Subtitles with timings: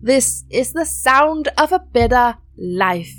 [0.00, 3.12] This is the sound of a better life.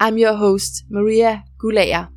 [0.00, 2.08] I'm your host, Maria Gulea,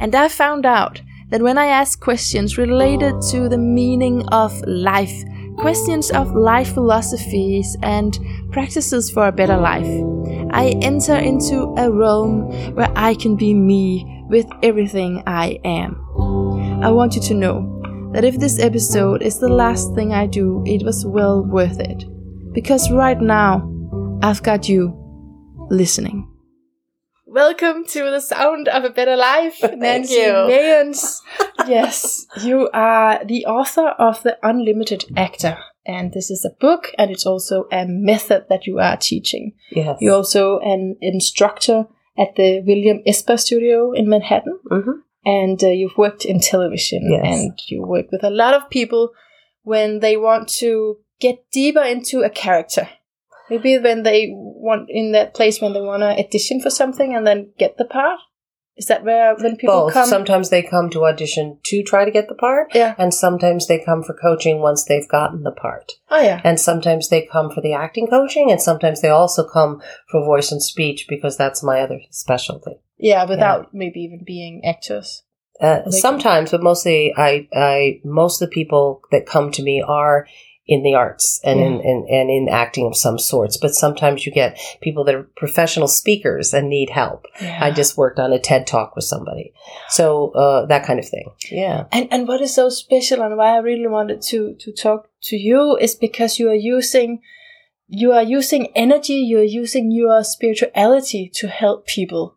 [0.00, 1.00] and I found out
[1.30, 5.22] that when I ask questions related to the meaning of life,
[5.58, 8.18] questions of life philosophies, and
[8.50, 9.86] practices for a better life,
[10.50, 15.94] I enter into a realm where I can be me with everything I am.
[16.82, 20.64] I want you to know that if this episode is the last thing I do,
[20.66, 22.06] it was well worth it.
[22.56, 23.70] Because right now,
[24.22, 24.96] I've got you
[25.68, 26.26] listening.
[27.26, 30.32] Welcome to the sound of a better life, Nancy you.
[30.32, 31.20] Mayans.
[31.68, 35.58] yes, you are the author of The Unlimited Actor.
[35.84, 39.52] And this is a book, and it's also a method that you are teaching.
[39.70, 39.98] Yes.
[40.00, 41.84] You're also an instructor
[42.18, 45.02] at the William Esper Studio in Manhattan, Mhm.
[45.26, 47.38] and uh, you've worked in television, Yes.
[47.38, 49.10] and you work with a lot of people
[49.62, 52.88] when they want to get deeper into a character.
[53.48, 57.26] Maybe when they want in that place when they want to audition for something and
[57.26, 58.18] then get the part.
[58.76, 59.94] Is that where when people Both.
[59.94, 60.06] come?
[60.06, 62.94] Sometimes they come to audition to try to get the part, Yeah.
[62.98, 65.92] and sometimes they come for coaching once they've gotten the part.
[66.10, 66.42] Oh yeah.
[66.44, 70.52] And sometimes they come for the acting coaching, and sometimes they also come for voice
[70.52, 72.72] and speech because that's my other specialty.
[72.98, 75.22] Yeah, without maybe even being actors.
[75.58, 80.26] Uh, sometimes, but mostly, I, I, most of the people that come to me are
[80.66, 83.56] in the arts and in, in and in acting of some sorts.
[83.56, 87.26] But sometimes you get people that are professional speakers and need help.
[87.40, 87.58] Yeah.
[87.62, 89.52] I just worked on a TED talk with somebody,
[89.90, 91.30] so uh, that kind of thing.
[91.50, 95.08] Yeah, And and what is so special and why I really wanted to to talk
[95.22, 97.20] to you is because you are using
[97.88, 102.36] you are using energy, you are using your spirituality to help people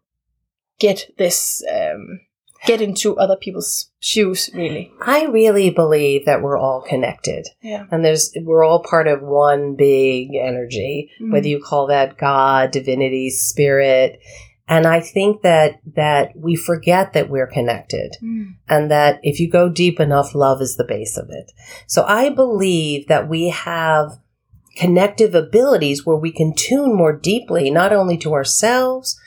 [0.79, 2.21] get this um,
[2.65, 4.49] get into other people's shoes.
[4.53, 9.21] Really, I really believe that we're all connected, yeah, and there's we're all part of
[9.21, 11.11] one big energy.
[11.21, 11.31] Mm.
[11.31, 14.19] whether you call that God, divinity, spirit.
[14.71, 18.55] And I think that that we forget that we're connected Mm.
[18.67, 21.51] and that if you go deep enough, love is the base of it.
[21.87, 24.19] So I believe that we have
[24.75, 29.19] connective abilities where we can tune more deeply, not only to ourselves,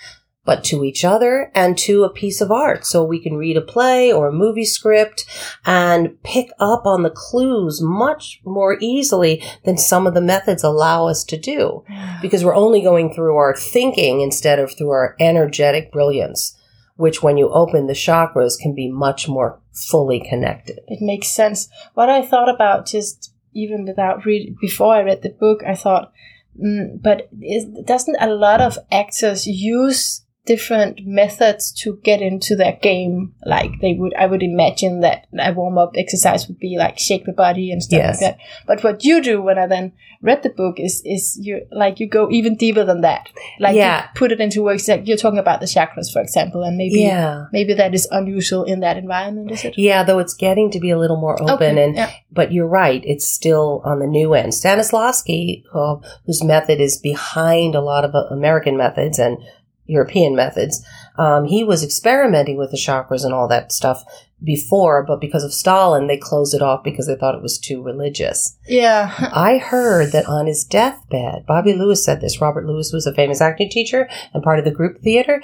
[0.44, 2.84] but to each other and to a piece of art.
[2.84, 5.24] So we can read a play or a movie script
[5.64, 11.06] and pick up on the clues much more easily than some of the methods allow
[11.06, 11.84] us to do
[12.20, 16.58] because we're only going through our thinking instead of through our energetic brilliance,
[16.96, 20.80] which when you open the chakras can be much more fully connected.
[20.88, 21.68] it makes sense.
[21.94, 26.12] What I thought about just even without read before I read the book, I thought,
[26.60, 32.78] mm, but is, doesn't a lot of actors use different methods to get into their
[32.82, 33.34] game?
[33.46, 37.24] Like they would, I would imagine that a warm up exercise would be like shake
[37.26, 38.22] the body and stuff Yes.
[38.22, 38.44] like that.
[38.66, 42.08] But what you do when I then read the book is is you like you
[42.08, 43.28] go even deeper than that.
[43.58, 44.02] Like Yeah.
[44.02, 44.86] you put it into works.
[44.88, 47.46] Like you're talking about the chakras, for example, and maybe Yeah.
[47.52, 49.50] maybe that is unusual in that environment.
[49.50, 49.74] Is it?
[49.78, 52.10] Yeah, though it's getting to be a little more open Okay, and yeah.
[52.32, 54.52] but you're right, it's still on the new end.
[54.52, 59.38] Stanislavski, uh, whose method is behind a lot of uh, American methods and
[59.86, 60.84] European methods,
[61.16, 64.04] um, he was experimenting with the chakras and all that stuff
[64.44, 67.82] before, but because of Stalin, they closed it off because they thought it was too
[67.82, 68.56] religious.
[68.66, 69.12] Yeah.
[69.32, 72.40] I heard that on his deathbed, Bobby Lewis said this.
[72.40, 75.42] Robert Lewis was a famous acting teacher and part of the group theater.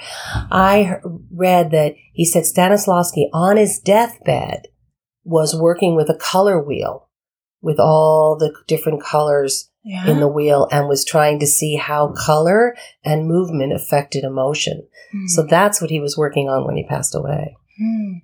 [0.51, 0.97] I
[1.31, 4.67] read that he said Stanislavski on his deathbed
[5.23, 7.09] was working with a color wheel
[7.61, 10.07] with all the different colors Yeah.
[10.07, 14.85] in the wheel and was trying to see how color and movement affected emotion.
[15.11, 15.27] Hmm.
[15.27, 17.55] So that's what he was working on when he passed away.
[17.79, 18.17] Hmm.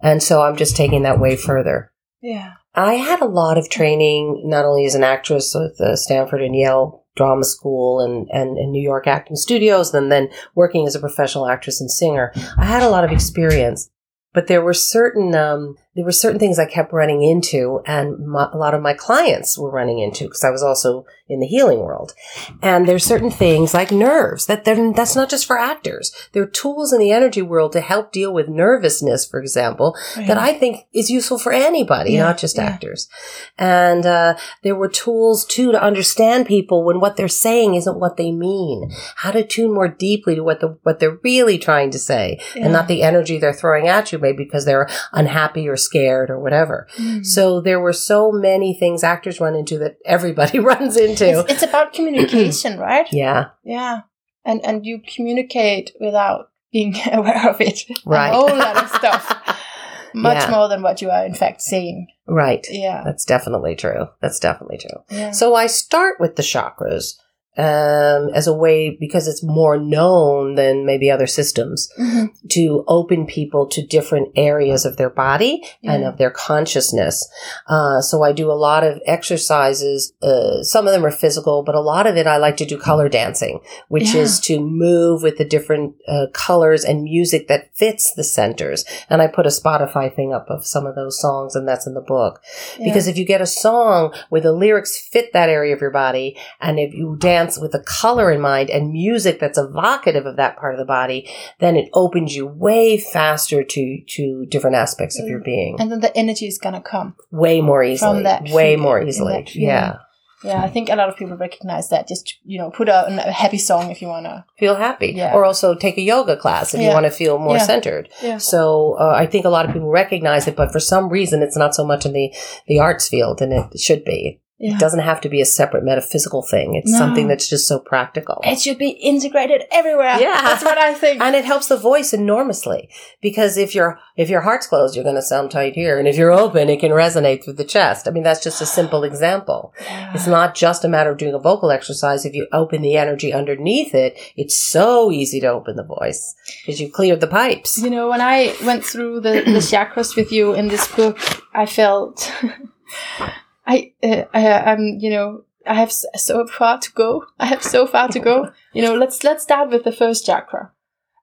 [0.00, 1.92] And so I'm just taking that way further.
[2.22, 2.54] Yeah.
[2.74, 6.56] I had a lot of training, not only as an actress with uh, Stanford and
[6.56, 11.00] Yale Drama School and, and, and New York Acting Studios, and then working as a
[11.00, 12.32] professional actress and singer.
[12.58, 13.90] I had a lot of experience,
[14.32, 18.48] but there were certain um, there were certain things I kept running into, and my,
[18.52, 21.78] a lot of my clients were running into because I was also in the healing
[21.78, 22.12] world.
[22.60, 26.12] And there's certain things like nerves that that's not just for actors.
[26.32, 30.36] There are tools in the energy world to help deal with nervousness, for example, that
[30.36, 32.64] I think is useful for anybody, Yeah, not just yeah.
[32.64, 33.08] actors.
[33.56, 38.16] And uh, there were tools too to understand people when what they're saying isn't what
[38.18, 38.90] they mean.
[39.16, 42.64] How to tune more deeply to what the what they're really trying to say, Yeah.
[42.64, 46.38] and not the energy they're throwing at you, maybe because they're unhappy or scared or
[46.38, 46.86] whatever.
[46.96, 47.24] Mm.
[47.24, 51.40] So there were so many things actors run into that everybody runs into.
[51.40, 53.06] It's, it's about communication, right?
[53.12, 54.00] yeah, Yeah.
[54.46, 57.80] And and you communicate without being aware of it.
[58.04, 58.28] Right.
[58.28, 59.60] A whole lot of stuff.
[60.14, 60.50] Much Yeah.
[60.50, 62.06] more than what you are in fact seeing.
[62.26, 62.64] Right.
[62.70, 63.02] Yeah.
[63.04, 64.06] That's definitely true.
[64.20, 65.02] That's definitely true.
[65.10, 65.30] yeah.
[65.32, 67.14] So I start with the chakras
[67.56, 72.30] um, as a way because it's more known than maybe other systems Mhm.
[72.50, 77.28] to open people to different areas of their body and of their consciousness.
[77.68, 80.12] Uh, so I do a lot of exercises.
[80.22, 82.76] Uh, some of them are physical, but a lot of it I like to do
[82.78, 84.22] color dancing, which Yeah.
[84.22, 88.84] is to move with the different uh, colors and music that fits the centers.
[89.08, 91.94] And I put a Spotify thing up of some of those songs, and that's in
[91.94, 92.40] the book.
[92.78, 92.86] Yeah.
[92.86, 96.36] Because if you get a song where the lyrics fit that area of your body,
[96.60, 100.56] and if you dance with a color in mind and music that's evocative of that
[100.56, 101.28] part of the body,
[101.60, 106.00] then it opens you way faster to to different aspects of your being, and then
[106.00, 107.14] the energy is gonna come.
[107.30, 109.46] way more easily, From that way feeling, more easily.
[109.54, 109.96] Yeah,
[110.44, 112.06] Yeah, I think a lot of people recognize that.
[112.06, 114.44] Just you know, put a, a happy song if you wanna.
[114.58, 115.32] feel happy, Yeah.
[115.34, 117.62] or also take a yoga class if you want to feel more Yeah.
[117.72, 118.08] centered.
[118.22, 118.38] Yeah.
[118.38, 121.56] So uh, I think a lot of people recognize it, but for some reason, it's
[121.56, 122.26] not so much in the
[122.70, 124.40] the arts field, and it should be.
[124.58, 124.74] Yeah.
[124.74, 126.76] It doesn't have to be a separate metaphysical thing.
[126.76, 126.98] It's No.
[126.98, 128.40] something that's just so practical.
[128.44, 130.16] It should be integrated everywhere.
[130.20, 130.40] Yeah.
[130.42, 131.20] that's what I think.
[131.20, 132.88] and it helps the voice enormously
[133.20, 136.16] because if your if your heart's closed, you're going to sound tight here, and if
[136.16, 138.06] you're open, it can resonate through the chest.
[138.06, 139.74] I mean, that's just a simple example.
[140.14, 142.24] It's not just a matter of doing a vocal exercise.
[142.24, 146.34] If you open the energy underneath it, it's so easy to open the voice
[146.64, 147.76] because you cleared the pipes.
[147.78, 151.18] You know, when I went through the, the chakras with you in this book,
[151.52, 152.32] I felt
[153.66, 157.24] I, uh, I I'm you know I have so far to go.
[157.38, 158.50] I have so far to go.
[158.72, 160.70] You know, let's let's start with the first chakra.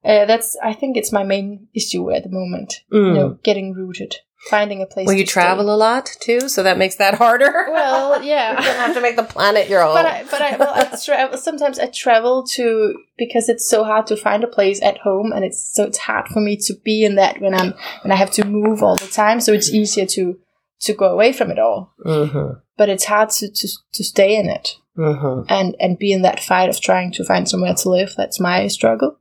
[0.04, 2.82] Uh, that's I think it's my main issue at the moment.
[2.90, 3.14] You Mm.
[3.16, 4.16] know, getting rooted,
[4.50, 5.06] finding a place.
[5.06, 5.72] Well, you travel stay.
[5.72, 7.54] a lot too, so that makes that harder.
[7.70, 9.94] Well, yeah, you don't have to make the planet your own.
[9.94, 11.38] But I, but I, well, I travel.
[11.38, 15.46] Sometimes I travel to because it's so hard to find a place at home, and
[15.46, 18.32] it's so it's hard for me to be in that when I'm when I have
[18.32, 19.40] to move all the time.
[19.40, 20.40] So it's easier to
[20.82, 21.94] to go away from it all.
[22.06, 22.60] mm-hmm.
[22.78, 25.46] But it's hard to to, to stay in it Mm-hmm.
[25.48, 28.14] and and be in that fight of trying to find somewhere to live.
[28.18, 29.18] That's my struggle.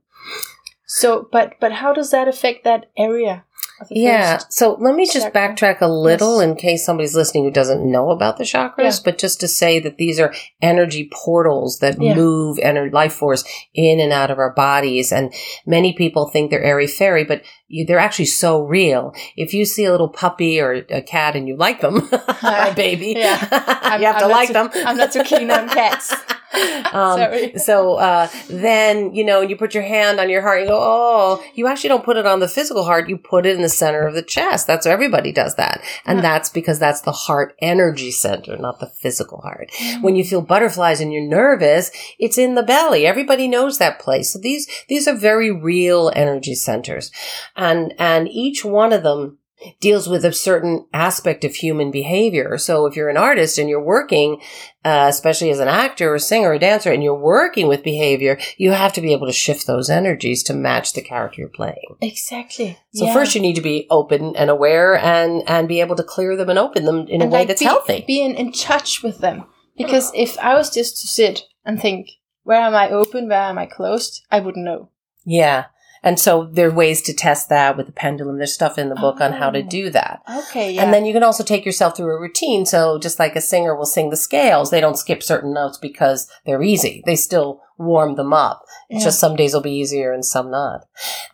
[0.85, 3.45] So, but but how does that affect that area?
[3.89, 4.39] Yeah.
[4.49, 5.55] So let me just chakra.
[5.55, 6.49] backtrack a little Yes.
[6.49, 8.91] in case somebody's listening who doesn't know about the chakras, Yeah.
[9.05, 12.13] but just to say that these are energy portals that Yeah.
[12.15, 13.43] move ener- life force
[13.73, 15.11] in and out of our bodies.
[15.11, 15.33] And
[15.65, 19.13] many people think they're airy fairy, but you, they're actually so real.
[19.37, 22.09] If you see a little puppy or a cat and you like them,
[22.75, 23.39] baby, Yeah.
[23.99, 24.69] you have to I'm not like too- them.
[24.85, 26.13] I'm not too keen on cats.
[26.91, 30.77] Um, so uh, then you know you put your hand on your heart you go
[30.77, 33.69] oh you actually don't put it on the physical heart you put it in the
[33.69, 34.67] center of the chest.
[34.67, 35.81] That's everybody does that.
[36.05, 36.23] And Yeah.
[36.23, 39.69] that's because that's the heart energy center not the physical heart.
[39.71, 40.01] Mm.
[40.01, 43.05] when you feel butterflies and you're nervous it's in the belly.
[43.05, 44.33] Everybody knows that place.
[44.33, 47.09] So these these are very real energy centers.
[47.55, 49.37] And and each one of them
[49.79, 52.57] deals with a certain aspect of human behavior.
[52.57, 54.41] So if you're an artist and you're working,
[54.83, 58.71] uh, especially as an actor or singer or dancer, and you're working with behavior, you
[58.71, 61.95] have to be able to shift those energies to match the character you're playing.
[62.01, 62.77] Exactly.
[62.93, 63.13] So Yeah.
[63.13, 66.49] first you need to be open and aware and, and be able to clear them
[66.49, 68.03] and open them in a And, way like, that's be- healthy.
[68.07, 69.45] Being in touch with them.
[69.77, 72.09] Because if I was just to sit and think,
[72.43, 74.89] where am I open, where am I closed, I wouldn't know.
[75.23, 75.65] Yeah.
[76.03, 78.37] And so there are ways to test that with the pendulum.
[78.37, 79.67] There's stuff in the book on how to Oh.
[79.67, 80.21] do that.
[80.49, 80.83] Okay, yeah.
[80.83, 82.65] And then you can also take yourself through a routine.
[82.65, 86.27] So just like a singer will sing the scales, they don't skip certain notes because
[86.45, 87.03] they're easy.
[87.05, 88.63] They still warm them up.
[88.89, 89.07] It's Yeah.
[89.07, 90.85] just some days will be easier and some not.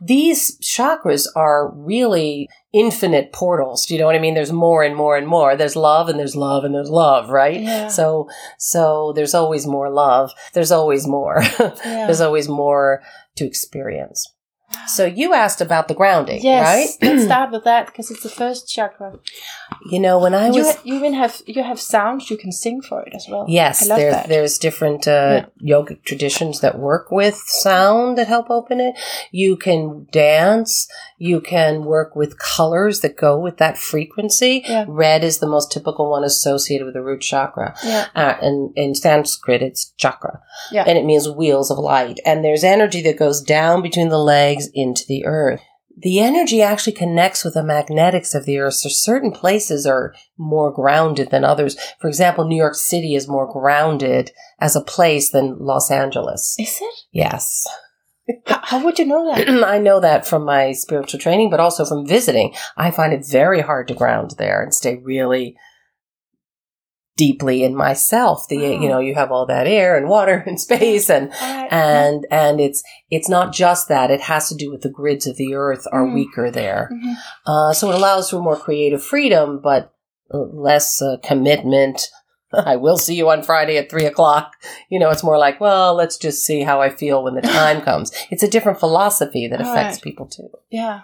[0.01, 3.86] These chakras are really infinite portals.
[3.86, 4.33] Do you know what I mean?
[4.33, 5.55] There's more and more and more.
[5.55, 7.59] There's love and there's love and there's love, right?
[7.62, 7.88] Yeah.
[7.88, 10.31] So, so there's always more love.
[10.53, 11.41] There's always more.
[11.59, 12.05] Yeah.
[12.05, 13.01] there's always more
[13.38, 14.31] to experience.
[14.88, 17.09] So you asked about the grounding, yes, right?
[17.09, 19.17] let's start with that because it's the first chakra.
[19.89, 22.51] You know, when I You, was ha- you even have you have sounds you can
[22.51, 23.45] sing for it as well.
[23.47, 24.27] Yes, I love there, that.
[24.27, 28.95] there's different uh, yogic traditions that work with sound that help open it.
[29.31, 30.88] You can dance.
[31.17, 34.63] You can work with colors that go with that frequency.
[34.65, 34.86] Yeah.
[34.88, 37.75] Red is the most typical one associated with the root chakra.
[37.83, 38.07] Yeah.
[38.15, 40.41] Uh, and in Sanskrit, it's chakra.
[40.71, 40.83] Yeah.
[40.86, 42.19] And it means wheels of light.
[42.25, 45.61] And there's energy that goes down between the legs into the earth.
[45.99, 48.75] The energy actually connects with the magnetics of the earth.
[48.75, 51.75] So certain places are more grounded than others.
[51.99, 56.55] For example, New York City is more grounded as a place than Los Angeles.
[56.59, 56.95] Is it?
[57.11, 57.65] Yes.
[58.45, 59.49] How, how would you know that?
[59.63, 62.53] I know that from my spiritual training, but also from visiting.
[62.75, 65.55] I find it very hard to ground there and stay really
[67.17, 68.47] deeply in myself.
[68.47, 68.81] The Wow.
[68.81, 71.67] you know, you have all that air and water and space and right.
[71.71, 72.81] and and it's
[73.12, 76.05] it's not just that it has to do with the grids of the earth are
[76.05, 76.13] Mhm.
[76.13, 77.15] weaker there Mhm.
[77.45, 79.91] uh, so it allows for more creative freedom but
[80.31, 82.09] less uh, commitment.
[82.53, 84.53] I will see you on Friday at three o'clock.
[84.89, 87.81] You know, it's more like, well, let's just see how I feel when the time
[87.81, 88.11] comes.
[88.31, 90.03] It's a different philosophy that All affects right.
[90.03, 90.49] people too.
[90.69, 91.01] Yeah.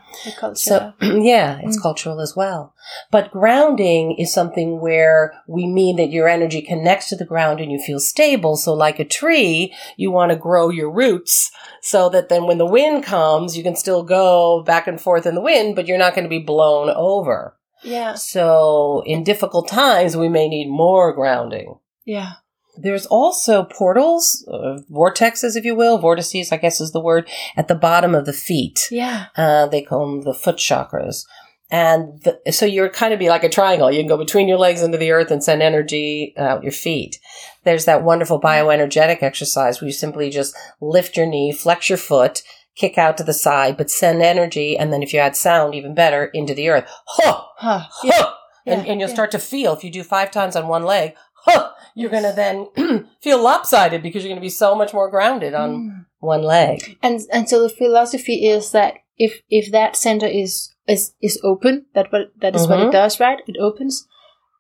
[0.54, 1.82] So, yeah, it's Mm.
[1.82, 2.74] cultural as well.
[3.12, 7.72] But grounding is something where we mean that your energy connects to the ground and
[7.72, 8.56] you feel stable.
[8.58, 12.66] So, like a tree, you want to grow your roots so that then when the
[12.66, 16.14] wind comes, you can still go back and forth in the wind, but you're not
[16.16, 17.56] going to be blown over.
[17.84, 21.80] Yeah, So, in difficult times, we may need more grounding.
[22.06, 22.34] yeah,
[22.78, 27.68] There's also portals, uh, vortexes, if you will, vortices, I guess is the word, at
[27.68, 28.88] the bottom of the feet.
[28.92, 29.26] yeah.
[29.36, 31.24] Uh, they call them the foot chakras.
[31.72, 33.92] And the, so you're kind of be like a triangle.
[33.92, 37.18] You can go between your legs into the earth and send energy out your feet.
[37.64, 42.44] There's that wonderful bioenergetic exercise where you simply just lift your knee, flex your foot,
[42.76, 44.78] kick out to the side, but send energy.
[44.78, 46.86] And then if you add sound, even better, into the earth.
[47.08, 47.42] Huh!
[47.58, 47.82] Huh.
[47.90, 48.34] Huh!
[48.66, 48.74] Yeah.
[48.74, 49.16] and, and you'll yeah.
[49.16, 51.14] start to feel if you do five times on one leg,
[51.46, 51.72] huh!
[51.96, 55.54] You're going to then feel lopsided because you're going to be so much more grounded
[55.54, 56.06] on Mm.
[56.20, 56.98] one leg.
[57.04, 61.86] And and so the philosophy is that if if that center is is is open,
[61.94, 62.88] that what that is what Mhm.
[62.88, 63.40] it does, right?
[63.48, 64.08] It opens.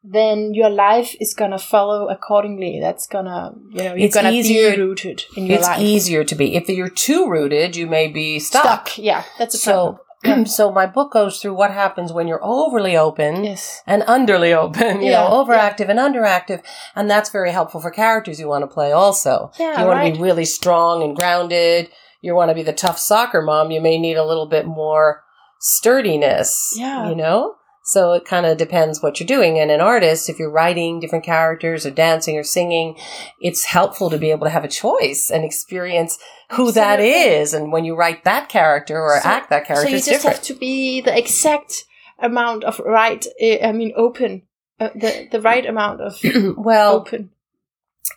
[0.03, 2.79] Then your life is gonna follow accordingly.
[2.81, 5.79] That's gonna, you know, you're It's gonna easier- be rooted in your It's life.
[5.79, 6.55] easier to be.
[6.55, 8.97] If you're too rooted, you may be stuck.
[8.97, 9.99] Yeah, that's a So, problem.
[10.25, 10.43] Yeah.
[10.57, 13.81] so my book goes through what happens when you're overly open yes.
[13.87, 16.61] and underly open, you Yeah, know, overactive and underactive.
[16.95, 19.51] And that's very helpful for characters you want to play also.
[19.59, 20.11] Yeah, you want right.
[20.13, 21.89] to be really strong and grounded.
[22.21, 23.71] You want to be the tough soccer mom.
[23.71, 25.23] You may need a little bit more
[25.59, 26.73] sturdiness.
[26.77, 27.09] Yeah.
[27.09, 27.55] You know?
[27.85, 29.59] So it kind of depends what you're doing.
[29.59, 32.97] And an artist, if you're writing different characters or dancing or singing,
[33.41, 36.17] it's helpful to be able to have a choice and experience
[36.51, 37.53] who that is.
[37.53, 40.37] And when you write that character or So- act that character, so you just different.
[40.37, 41.83] have to be the exact
[42.19, 43.25] amount of right.
[43.41, 44.43] uh, I mean, open.
[44.79, 46.17] Uh, the the right amount of
[46.57, 47.29] well, open.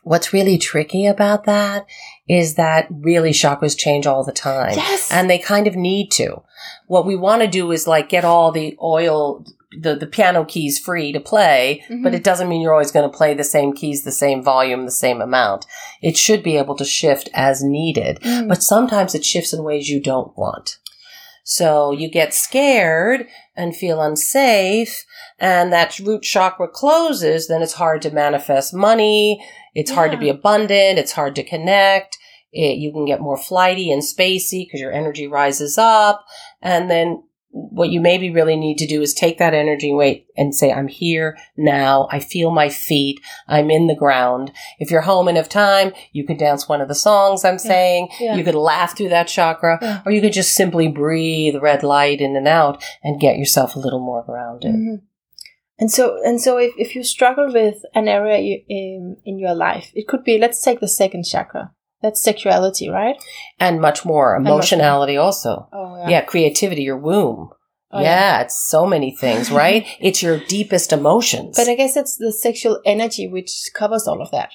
[0.02, 1.87] What's really tricky about that
[2.28, 4.75] is that really chakras change all the time.
[4.75, 5.11] Yes.
[5.12, 6.43] And they kind of need to.
[6.87, 9.45] What we want to do is like get all the oil,
[9.78, 12.14] the, the piano keys free to play, but Mhm.
[12.16, 14.90] it doesn't mean you're always going to play the same keys, the same volume, the
[14.90, 15.66] same amount.
[16.02, 18.21] It should be able to shift as needed.
[18.23, 18.49] Mm.
[18.49, 20.78] But sometimes it shifts in ways you don't want.
[21.49, 25.05] So you get scared and feel unsafe
[25.38, 29.41] and that root chakra closes, then it's hard to manifest money.
[29.73, 30.99] It's hard to be abundant.
[30.99, 32.19] It's hard to connect.
[32.53, 36.26] It, you can get more flighty and spacey because your energy rises up.
[36.62, 37.23] And then
[37.59, 40.89] what you maybe really need to do is take that energy weight and say, I'm
[40.89, 42.07] here now.
[42.13, 43.19] I feel my feet.
[43.49, 44.53] I'm in the ground.
[44.79, 48.11] If you're home and have time, you could dance one of the songs I'm saying.
[48.21, 48.37] Yeah.
[48.37, 50.03] You could laugh through that chakra, Yeah.
[50.05, 53.79] or you could just simply breathe red light in and out and get yourself a
[53.79, 54.75] little more grounded.
[54.75, 55.01] Mhm.
[55.79, 59.55] And so, and so, if, if you struggle with an area you, in in your
[59.55, 60.39] life, it could be.
[60.39, 61.73] Let's take the second chakra.
[62.03, 63.17] That's sexuality, right?
[63.59, 64.38] And much more.
[64.38, 64.55] much more.
[64.59, 65.69] Emotionality also.
[65.73, 66.09] Oh Yeah.
[66.11, 66.21] yeah.
[66.23, 67.50] creativity, your womb.
[67.93, 69.87] Oh, yeah, it's so many things, right?
[70.00, 71.57] it's your deepest emotions.
[71.57, 74.50] But I guess it's the sexual energy which covers all of that.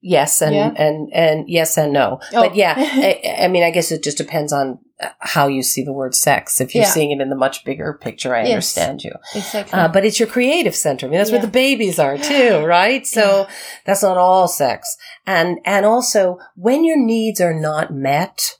[0.00, 0.72] Yes, and, Yeah.
[0.76, 2.20] and, and yes and no.
[2.32, 2.42] Oh.
[2.42, 5.82] But yeah, I, I mean, I guess it just depends on uh, how you see
[5.82, 6.60] the word sex.
[6.60, 6.90] If you're Yeah.
[6.90, 8.48] seeing it in the much bigger picture, I Yes.
[8.50, 9.12] understand you.
[9.34, 9.78] Exactly.
[9.78, 11.06] Uh, but it's your creative center.
[11.06, 13.06] I mean, that's where the babies are too, right?
[13.06, 13.46] So
[13.86, 14.96] that's not all sex.
[15.26, 18.56] And, and also when your needs are not met,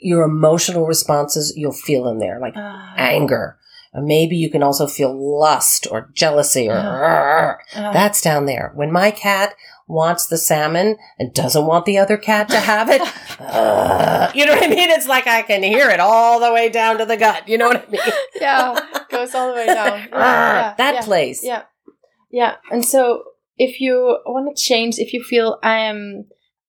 [0.00, 3.58] your emotional responses you'll feel in there, like Ah, anger.
[4.02, 7.56] Maybe you can also feel lust or jealousy or Ah.
[7.76, 8.72] ah, that's down there.
[8.74, 9.54] When my cat
[9.86, 13.00] wants the salmon and doesn't want the other cat to have it,
[13.40, 14.90] uh, you know what I mean?
[14.90, 17.48] It's like I can hear it all the way down to the gut.
[17.48, 18.00] You know what I mean?
[18.40, 18.78] yeah,
[19.10, 20.00] goes all the way down.
[20.08, 21.00] Yeah, Ah, that yeah.
[21.02, 21.42] place.
[21.44, 21.62] Yeah.
[22.30, 22.56] Yeah.
[22.70, 23.22] And so
[23.56, 26.26] if you want to change, if you feel I am,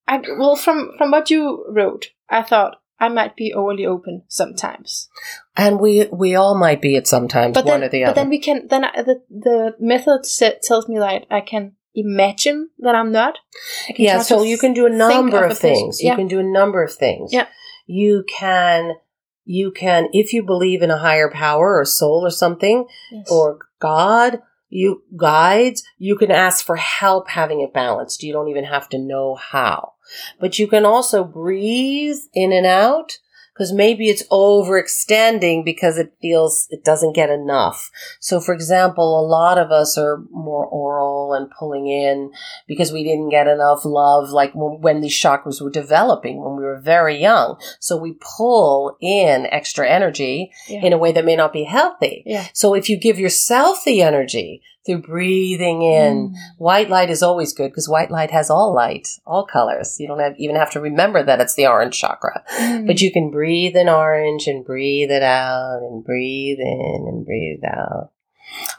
[0.07, 5.09] I, well, from, from what you wrote, I thought I might be overly open sometimes.
[5.55, 8.15] And we we all might be at sometimes But one then, or the but other.
[8.21, 12.69] then we can, then I, the, the method set, tells me that I can imagine
[12.79, 13.37] that I'm not.
[13.89, 16.03] I can yeah, so you can do a number of of things.
[16.03, 16.11] Yeah.
[16.11, 17.31] You can do a number of things.
[17.33, 17.47] Yeah.
[17.87, 18.93] You can
[19.45, 23.31] you can if you believe in a higher power or soul or something Yes.
[23.31, 28.23] or God, you guides, you can ask for help having it balanced.
[28.23, 29.93] You don't even have to know how.
[30.39, 33.17] But you can also breathe in and out
[33.53, 37.91] because maybe it's overextending because it feels it doesn't get enough.
[38.21, 42.31] So for example, a lot of us are more oral and pulling in
[42.67, 46.79] because we didn't get enough love like when, these chakras were developing when we were
[46.79, 47.57] very young.
[47.81, 50.85] So we pull in extra energy Yeah.
[50.85, 52.23] in a way that may not be healthy.
[52.25, 52.47] yeah.
[52.53, 56.33] So if you give yourself the energy through breathing in, Mm.
[56.57, 59.97] white light is always good because white light has all light, all colors.
[59.99, 62.43] You don't have, even have to remember that it's the orange chakra.
[62.59, 62.87] Mm.
[62.87, 67.63] But you can breathe in orange and breathe it out and breathe in and breathe
[67.65, 68.11] out.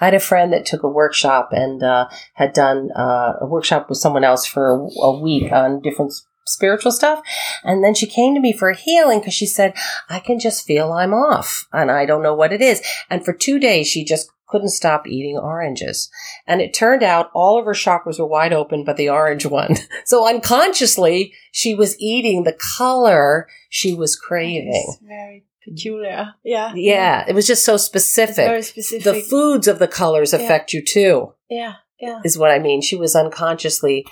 [0.01, 3.89] I had a friend that took a workshop and uh, had done uh, a workshop
[3.89, 6.13] with someone else for a, a week on different
[6.47, 7.23] spiritual stuff.
[7.63, 9.75] And then she came to me for healing because she said,
[10.09, 12.83] I can just feel I'm off and I don't know what it is.
[13.09, 16.11] And for two days, she just couldn't stop eating oranges.
[16.47, 19.77] And it turned out all of her chakras were wide open, but the orange one.
[20.05, 24.73] So unconsciously, she was eating the color she was craving.
[24.89, 26.35] It's very peculiar.
[26.45, 26.73] Yeah.
[26.75, 28.37] Yeah, it was just so It's specific.
[28.47, 29.05] very specific.
[29.05, 30.41] The foods of the colors Yeah.
[30.41, 31.75] affect you too, Yeah.
[32.01, 32.21] Yeah.
[32.25, 32.81] is what I mean.
[32.81, 34.05] She was unconsciously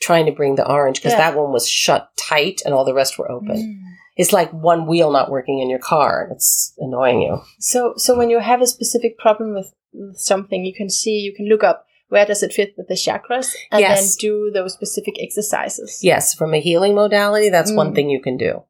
[0.00, 1.30] trying to bring the orange because Yeah.
[1.30, 3.56] that one was shut tight and all the rest were open.
[3.56, 3.95] Mm.
[4.16, 7.40] It's like one wheel not working in your car and it's annoying you.
[7.60, 9.72] So, so when you have a specific problem with
[10.18, 13.52] something, you can see, you can look up where does it fit with the chakras,
[13.72, 14.14] and Yes.
[14.16, 15.98] then do those specific exercises.
[16.02, 17.94] Yes, from a healing modality, that's one Mm.
[17.96, 18.62] thing you can do.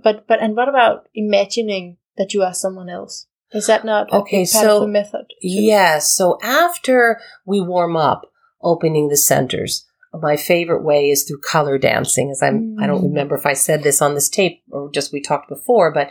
[0.00, 3.26] But, but, and what about imagining that you are someone else?
[3.52, 5.26] Is that not Okay, so- method?
[5.42, 6.12] Yes.
[6.14, 8.30] So after we warm up,
[8.62, 9.84] opening the centers,
[10.20, 12.30] my favorite way is through color dancing.
[12.30, 13.08] As I'm, I don't Mm.
[13.08, 16.10] remember if I said this on this tape or just we talked before, but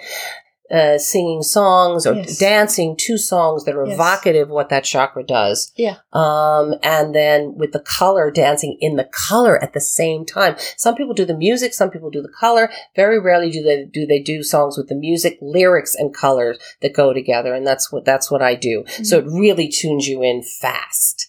[0.72, 2.39] uh, singing songs or Yes.
[2.39, 3.93] dancing to songs that are Yes.
[3.93, 5.72] evocative of what that chakra does.
[5.75, 5.98] Yeah.
[6.13, 10.55] Um, and then with the color, dancing in the color at the same time.
[10.77, 12.72] Some people do the music, some people do the color.
[12.95, 16.93] Very rarely do they do they do songs with the music, lyrics, and colors that
[16.93, 17.53] go together.
[17.53, 18.83] And that's what that's what I do.
[19.03, 21.23] So it really tunes you in fast.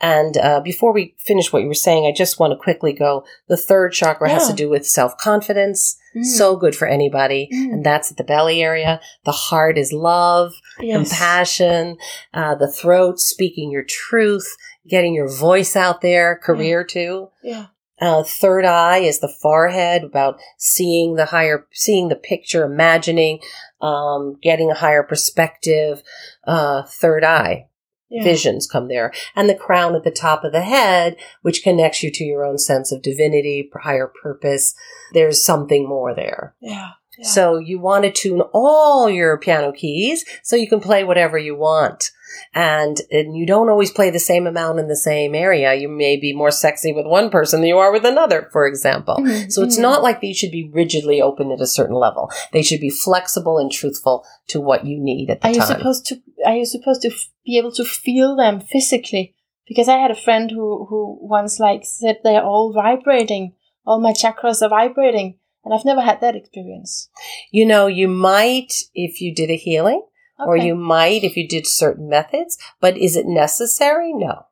[0.00, 3.24] And uh, before we finish what you were saying, I just want to quickly go.
[3.48, 5.96] The third chakra has to do with self confidence.
[6.14, 6.24] Mm.
[6.24, 7.48] So good for anybody.
[7.52, 7.72] Mm.
[7.72, 9.00] And that's at the belly area.
[9.24, 11.08] The heart is love Yes.
[11.08, 11.96] compassion,
[12.34, 14.56] uh, the throat, speaking your truth,
[14.88, 17.28] getting your voice out there, career too.
[17.42, 17.66] Yeah.
[17.98, 23.40] Uh, third eye is the forehead, about seeing the higher, seeing the picture, imagining,
[23.80, 26.02] um, getting a higher perspective.
[26.46, 27.68] Uh, third eye
[28.08, 28.22] Yeah.
[28.22, 32.10] visions come there, and the crown at the top of the head, which connects you
[32.12, 34.74] to your own sense of divinity, higher purpose.
[35.12, 36.54] There's something more there.
[36.60, 36.90] Yeah.
[37.18, 37.26] Yeah.
[37.26, 41.56] So you want to tune all your piano keys so you can play whatever you
[41.56, 42.10] want.
[42.54, 45.74] And, and you don't always play the same amount in the same area.
[45.74, 49.16] You may be more sexy with one person than you are with another, for example.
[49.18, 49.82] Mhm, So it's mhm.
[49.82, 52.30] not like these should be rigidly open at a certain level.
[52.52, 56.06] They should be flexible and truthful to what you need at the Are you supposed
[56.06, 56.20] to?
[56.44, 59.34] Are you supposed to f- be able to feel them physically?
[59.66, 63.54] Because I had a friend who who once like said they're all vibrating.
[63.86, 67.10] All my chakras are vibrating, and I've never had that experience.
[67.50, 70.02] you know, you might if you did a healing,
[70.38, 74.12] or you might if you did certain methods, but is it necessary?
[74.12, 74.46] No.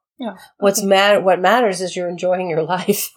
[0.59, 0.87] What's Okay.
[0.87, 1.20] matter?
[1.20, 3.11] What matters is you're enjoying your life.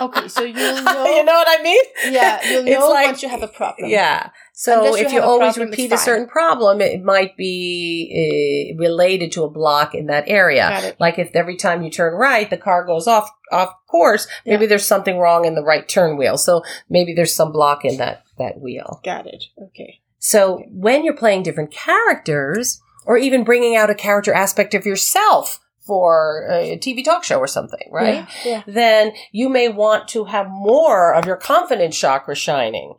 [0.00, 1.04] Okay, so you'll know.
[1.06, 1.80] you know what I mean?
[2.10, 3.88] Yeah, you'll It's know like- once you have a problem.
[3.90, 4.30] Yeah.
[4.54, 8.78] So Unless you if you always problem, repeat a certain problem, it might be uh,
[8.80, 10.68] related to a block in that area.
[10.68, 10.96] Got it.
[11.00, 14.68] Like if every time you turn right, the car goes off off course, maybe Yeah.
[14.70, 16.36] there's something wrong in the right turn wheel.
[16.38, 19.00] So maybe there's some block in that that wheel.
[19.04, 19.44] Got it.
[19.60, 20.00] Okay.
[20.18, 20.68] So Okay.
[20.70, 26.46] when you're playing different characters, or even bringing out a character aspect of yourself for
[26.50, 28.26] a TV talk show or something, right?
[28.44, 28.50] Yeah.
[28.52, 28.62] yeah.
[28.66, 32.94] then you may want to have more of your confidence chakra shining.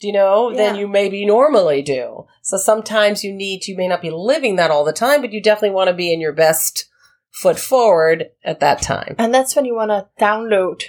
[0.00, 0.50] Do you know?
[0.54, 0.80] Than Yeah.
[0.80, 2.26] you maybe normally do.
[2.42, 5.32] So sometimes you need to, you may not be living that all the time, but
[5.32, 6.86] you definitely want to be in your best
[7.32, 9.14] foot forward at that time.
[9.18, 10.82] And that's when you want to download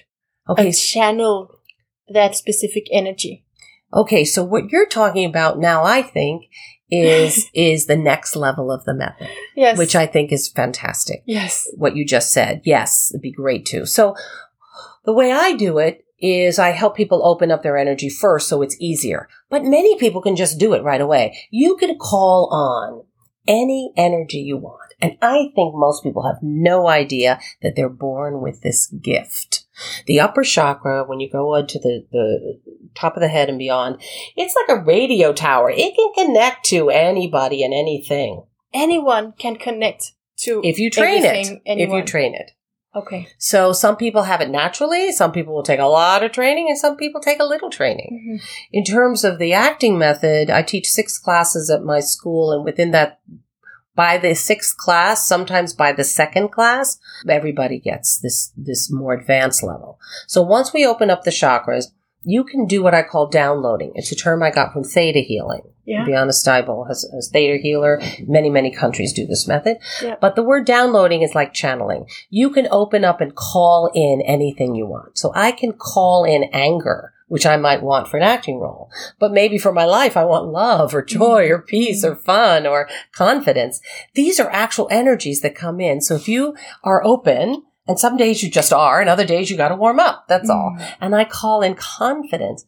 [0.49, 0.65] Okay.
[0.67, 1.59] and channel
[2.07, 3.45] that specific energy.
[3.93, 4.25] Okay.
[4.25, 6.45] So what you're talking about now, I think,
[6.89, 9.77] is, is the next level of the method, Yes.
[9.77, 11.23] which I think is fantastic.
[11.25, 11.67] Yes.
[11.77, 12.61] what you just said.
[12.65, 13.85] Yes, it'd be great too.
[13.85, 14.15] So
[15.05, 18.61] the way I do it is I help people open up their energy first so
[18.61, 19.27] it's easier.
[19.49, 21.35] But many people can just do it right away.
[21.49, 23.03] You can call on
[23.47, 24.80] any energy you want.
[25.01, 29.65] And I think most people have no idea that they're born with this gift.
[30.05, 32.59] The upper chakra, when you go on to the, the
[32.93, 34.01] top of the head and beyond,
[34.35, 35.71] it's like a radio tower.
[35.75, 41.27] It can connect to anybody and anything Anyone can connect to if you train it.
[41.27, 42.51] everything, If you train it.
[42.95, 43.27] Okay.
[43.37, 46.77] So some people have it naturally, some people will take a lot of training, and
[46.77, 48.39] some people take a little training.
[48.41, 48.47] Mhm.
[48.73, 52.91] In terms of the acting method, I teach six classes at my school, and within
[52.91, 53.19] that,
[53.95, 59.63] by the sixth class, sometimes by the second class, everybody gets this this more advanced
[59.63, 59.99] level.
[60.27, 61.85] So once we open up the chakras,
[62.23, 63.93] you can do what I call downloading.
[63.95, 65.63] It's a term I got from Theta Healing.
[65.85, 66.05] Yeah.
[66.05, 67.99] Vianna Stibal has, has Theta Healer.
[68.27, 69.77] Many, many countries do this method.
[70.01, 70.15] Yeah.
[70.21, 72.05] But the word downloading is like channeling.
[72.29, 75.17] You can open up and call in anything you want.
[75.17, 78.91] So I can call in anger, which I might want for an acting role.
[79.17, 82.89] But maybe for my life, I want love or joy or peace or fun or
[83.13, 83.79] confidence.
[84.15, 86.01] These are actual energies that come in.
[86.01, 89.55] So if you are open, and some days you just are, and other days you
[89.55, 90.25] got to warm up.
[90.27, 90.75] That's all.
[90.77, 90.93] Mm.
[90.99, 92.65] And I call in confidence.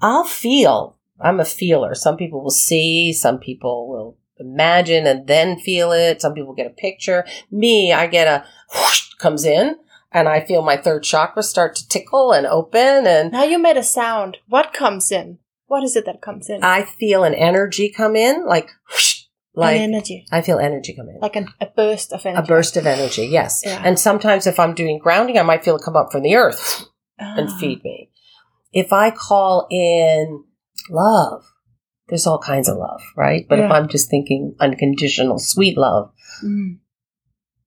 [0.00, 0.96] I'll feel.
[1.20, 1.94] I'm a feeler.
[1.94, 6.22] Some people will see, some people will imagine and then feel it.
[6.22, 7.26] Some people get a picture.
[7.50, 9.76] Me, I get a whoosh comes in
[10.12, 13.76] and I feel my third chakra start to tickle and open and Now you made
[13.76, 14.38] a sound.
[14.48, 15.38] What comes in?
[15.66, 16.64] What is it that comes in?
[16.64, 19.22] I feel an energy come in like whoosh,
[19.54, 20.26] like An energy.
[20.32, 21.18] I feel energy come in.
[21.20, 22.42] Like an, a burst of energy.
[22.44, 23.62] a burst of energy, yes.
[23.64, 23.80] Yeah.
[23.84, 26.86] And sometimes if I'm doing grounding, I might feel it come up from the earth.
[27.18, 27.58] and Ah.
[27.58, 28.10] feed me.
[28.72, 30.44] If I call in
[30.88, 31.44] love,
[32.08, 33.46] there's all kinds of love, right?
[33.48, 36.12] But if I'm just thinking unconditional, sweet love,
[36.44, 36.78] Mm.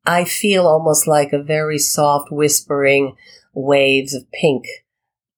[0.06, 3.16] I feel almost like a very soft whispering
[3.54, 4.66] waves of pink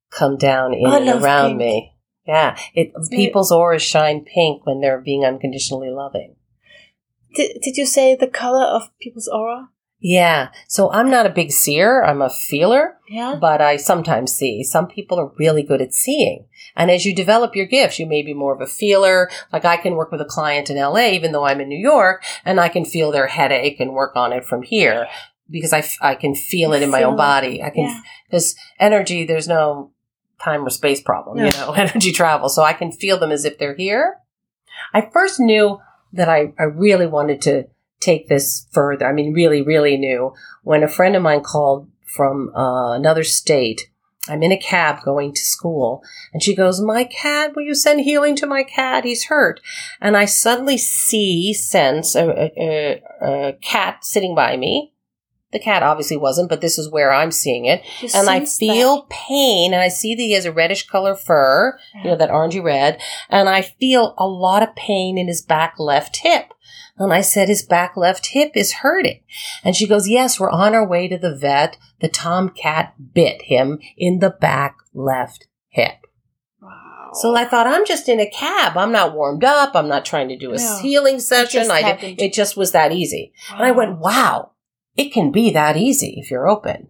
[0.10, 1.60] come down in and around pink.
[1.60, 1.96] me.
[2.28, 6.36] Yeah, it people's auras shine pink when they're being unconditionally loving.
[7.36, 9.70] Did, did you say the color of people's aura?
[10.08, 12.04] Yeah, so I'm not a big seer.
[12.04, 12.92] I'm a feeler.
[13.10, 13.36] Yeah.
[13.42, 14.64] but I sometimes see.
[14.64, 16.46] Some people are really good at seeing.
[16.76, 19.30] And as you develop your gifts, you may be more of a feeler.
[19.54, 22.24] Like I can work with a client in LA, even though I'm in New York,
[22.44, 25.08] and I can feel their headache and work on it from here
[25.50, 27.62] because I, f- I can feel it in my own body.
[27.64, 28.00] I can, Yeah.
[28.28, 29.92] because energy, there's no
[30.40, 32.50] time or space problem, you know, energy travel.
[32.50, 34.18] So I can feel them as if they're here.
[34.94, 35.80] I first knew
[36.14, 37.68] that I, I really wanted to
[38.06, 39.08] take this further.
[39.08, 40.34] I mean, really, really new.
[40.64, 43.90] when a friend of mine called from uh, another state.
[44.28, 46.02] I'm in a cab going to school,
[46.34, 49.04] and she goes, My cat, will you send healing to my cat?
[49.04, 49.60] He's hurt.
[50.02, 54.94] And I suddenly see, sense a, a, a, cat sitting by me.
[55.52, 57.84] The cat obviously wasn't, but this is where I'm seeing it.
[58.02, 61.78] You And I feel pain, and I see that he has a reddish color fur,
[61.94, 62.04] that.
[62.04, 65.76] you know, that orangey red, and I feel a lot of pain in his back
[65.78, 66.52] left hip.
[66.98, 69.22] And I said, his back left hip is hurting.
[69.64, 71.78] And she goes, yes, we're on our way to the vet.
[72.00, 76.08] The tomcat bit him in the back left hip.
[76.62, 77.10] Wow.
[77.14, 78.78] So I thought, I'm just in a cab.
[78.78, 79.76] I'm not warmed up.
[79.76, 80.80] I'm not trying to do a No.
[80.82, 81.62] healing session.
[81.62, 83.34] just I did, it just was that easy.
[83.52, 84.52] And I went, wow,
[84.96, 86.88] it can be that easy if you're open.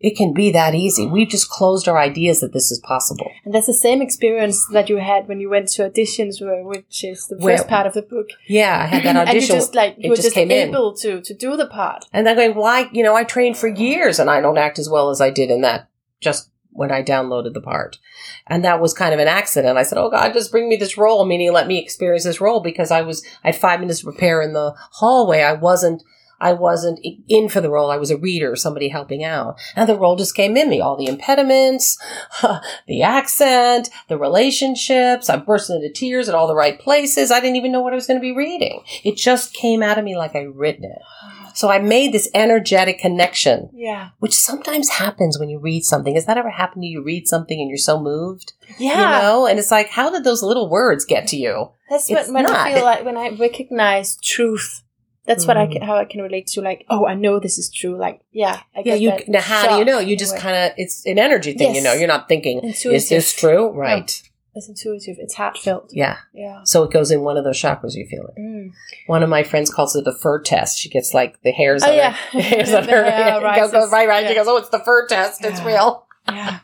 [0.00, 1.06] It can be that easy.
[1.06, 3.30] We've just closed our ideas that this is possible.
[3.44, 7.26] And that's the same experience that you had when you went to auditions, which is
[7.26, 8.30] the Where- first part of the book.
[8.48, 9.28] Yeah, I had that audition.
[9.36, 10.70] and you just like it you were just just, came in.
[10.70, 12.06] able to to do the part.
[12.14, 12.88] And I'm going, why?
[12.92, 15.50] You know, I trained for years and I don't act as well as I did
[15.50, 15.88] in that
[16.20, 17.98] just when I downloaded the part.
[18.46, 19.76] And that was kind of an accident.
[19.76, 22.60] I said, Oh God, just bring me this role, meaning let me experience this role
[22.60, 25.42] because I was, I had five minutes to prepare in the hallway.
[25.42, 26.02] I wasn't,
[26.40, 27.90] I wasn't in for the role.
[27.90, 29.60] I was a reader, somebody helping out.
[29.76, 30.80] And the role just came in me.
[30.80, 31.98] All the impediments,
[32.86, 35.28] the accent, the relationships.
[35.28, 37.30] I burst into tears at all the right places.
[37.30, 38.82] I didn't even know what I was going to be reading.
[39.04, 41.02] It just came out of me like I'd written it.
[41.54, 46.14] So I made this energetic connection, Yeah, which sometimes happens when you read something.
[46.14, 47.00] Has that ever happened to you?
[47.00, 49.18] You read something and you're so moved, yeah.
[49.18, 49.46] you know?
[49.46, 51.70] And it's like, how did those little words get to you?
[51.88, 52.66] That's It's when, when not.
[52.66, 54.84] I feel like when I recognize truth.
[55.26, 55.72] That's what I Mm.
[55.72, 56.60] can, how I can relate to.
[56.60, 57.96] Like, oh, I know this is true.
[57.98, 59.12] Like, yeah, I Yeah, you.
[59.28, 59.98] Now, how do you know?
[59.98, 60.72] You just kind of.
[60.76, 61.74] It's an energy thing.
[61.74, 63.70] You know, you're not thinking, is this true?
[63.70, 64.22] Right.
[64.52, 65.16] It's intuitive.
[65.20, 65.90] It's heartfelt.
[65.92, 66.16] Yeah.
[66.34, 66.62] Yeah.
[66.64, 67.94] So it goes in one of those chakras.
[67.94, 68.40] You feel it.
[68.40, 68.70] Mm.
[69.06, 70.76] One of my friends calls it the fur test.
[70.78, 71.84] She gets like the hairs.
[71.84, 72.12] Oh, on yeah.
[72.32, 73.04] her, hairs on her.
[73.08, 73.92] hair go, go, rises.
[73.92, 74.26] right, right.
[74.26, 75.44] She goes, oh, it's the fur test.
[75.44, 76.06] It's real.
[76.28, 76.58] yeah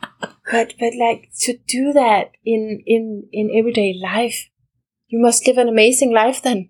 [0.53, 4.49] but but like to do that in in in everyday life
[5.09, 6.69] you must live an amazing life then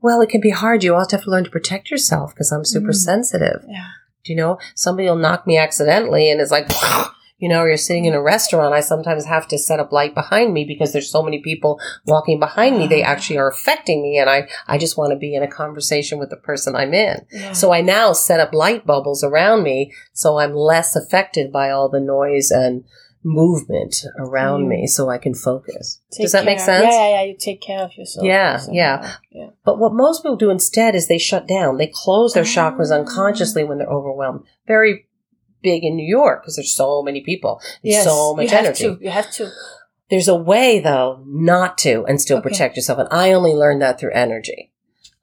[0.00, 0.84] Well, it can be hard.
[0.84, 2.94] You also have to learn to protect yourself because I'm super Mm.
[3.10, 3.64] sensitive.
[3.68, 3.88] yeah
[4.24, 6.68] Do you know, somebody will knock me accidentally and it's like,
[7.38, 8.74] you know, or you're sitting in a restaurant.
[8.74, 12.38] I sometimes have to set up light behind me because there's so many people walking
[12.40, 12.86] behind me.
[12.88, 14.18] They actually are affecting me.
[14.18, 17.24] And I, I just want to be in a conversation with the person I'm in.
[17.30, 21.70] yeah So I now set up light bubbles around me so I'm less affected by
[21.70, 22.84] all the noise and
[23.24, 24.68] movement around Mm.
[24.68, 26.00] me so I can focus.
[26.10, 26.84] Take Does that make sense?
[26.84, 29.14] yeah yeah yeah you take care of yourself Yeah, yeah.
[29.30, 31.76] yeah But what most people do instead is they shut down.
[31.78, 32.96] They close their chakras Ah.
[33.00, 34.42] unconsciously when they're overwhelmed.
[34.66, 35.06] Very
[35.62, 37.60] big in New York because there's so many people.
[37.82, 38.84] There's yes so much you have energy.
[38.84, 39.50] to you have to
[40.10, 42.48] There's a way though not to and still Okay.
[42.48, 42.98] protect yourself.
[42.98, 44.67] And I only learned that through energy.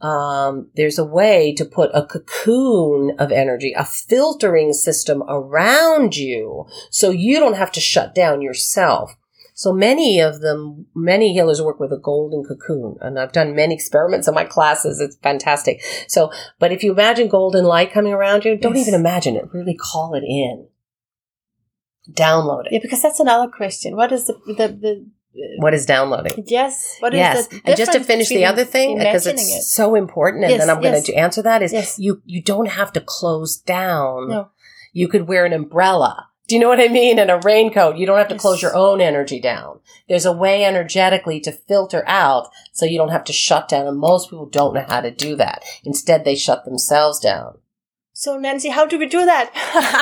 [0.06, 6.68] Um, there's a way to put a cocoon of energy, a filtering system around you
[6.92, 9.16] so you don't have to shut down yourself.
[9.58, 12.98] So many of them, many healers work with a golden cocoon.
[13.02, 15.00] And I've done many experiments in my classes.
[15.00, 15.82] It's fantastic.
[16.08, 18.88] So, but if you imagine golden light coming around you, don't Yes.
[18.88, 19.46] even imagine it.
[19.54, 20.68] Really call it in.
[22.12, 22.74] Download it.
[22.74, 23.96] Yeah, because that's another question.
[23.96, 25.06] What is the the, the
[25.58, 26.44] What is downloading?
[26.48, 26.98] yes?
[27.00, 29.62] What is yes, and just to finish the other thing uh, because it's it?
[29.64, 30.92] so important, and Yes, then I'm yes.
[30.92, 32.00] going to answer that is Yes.
[32.00, 34.30] you you don't have to close down.
[34.30, 34.50] No.
[34.94, 36.30] You could wear an umbrella.
[36.48, 37.18] Do you know what I mean?
[37.20, 37.98] And a raincoat.
[37.98, 39.80] You don't have to close your own energy down.
[40.08, 43.88] There's a way energetically to filter out so you don't have to shut down.
[43.88, 45.64] And most people don't know how to do that.
[45.84, 47.58] Instead, they shut themselves down.
[48.18, 49.52] So Nancy, how do we do that?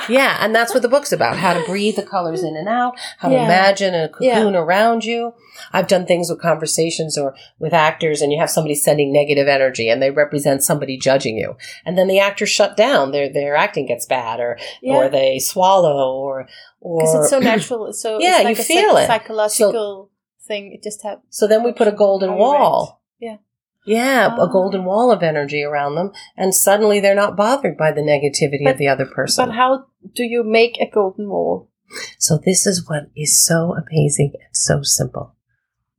[0.10, 1.36] Yeah, and that's what the book's about.
[1.38, 3.46] How to breathe the colors in and out, how to Yeah.
[3.46, 5.34] imagine a cocoon around you.
[5.72, 9.90] I've done things with conversations or with actors and you have somebody sending negative energy
[9.90, 11.56] and they represent somebody judging you.
[11.86, 13.12] And then the actor shut down.
[13.12, 16.48] Their their acting gets bad or or they swallow or
[16.82, 17.88] or because it's so natural.
[17.88, 19.08] It's So Yeah, it's like you a feel it.
[19.08, 20.12] psychological
[20.48, 20.72] thing.
[20.74, 21.26] It just happens.
[21.32, 23.02] So then we put a golden wall.
[23.20, 23.38] Yeah.
[23.86, 24.44] Yeah, Ah.
[24.46, 28.64] a golden wall of energy around them and suddenly they're not bothered by the negativity
[28.64, 29.46] But- of the other person.
[29.46, 31.70] But how do you make a golden wall?
[32.18, 35.36] So this is what is so amazing and so simple.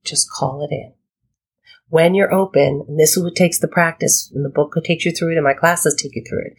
[0.02, 0.92] Just call it in.
[1.88, 5.12] When you're open, and this is what takes the practice, and the book takes you
[5.12, 6.56] through it, and my classes take you through it.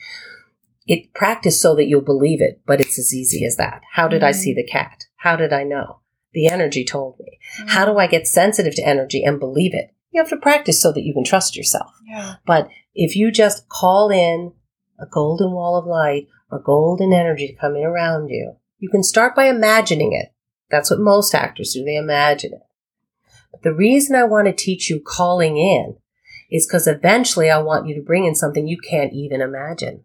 [0.88, 3.82] It practice so that you'll believe it, but it's as easy as that.
[3.94, 5.06] How did I see the cat?
[5.18, 6.00] How did I know?
[6.34, 7.40] The energy told me.
[7.68, 9.92] How do I get sensitive to energy and believe it?
[10.12, 11.92] You have to practice so that you can trust yourself.
[12.08, 12.36] Yeah.
[12.46, 14.54] But if you just call in
[15.00, 19.04] a golden wall of light or golden energy to come in around you, you can
[19.04, 20.32] start by imagining it.
[20.70, 21.84] That's what most actors do.
[21.84, 22.62] They imagine it.
[23.52, 25.98] But the reason I want to teach you calling in
[26.50, 30.04] is because eventually I want you to bring in something you can't even imagine.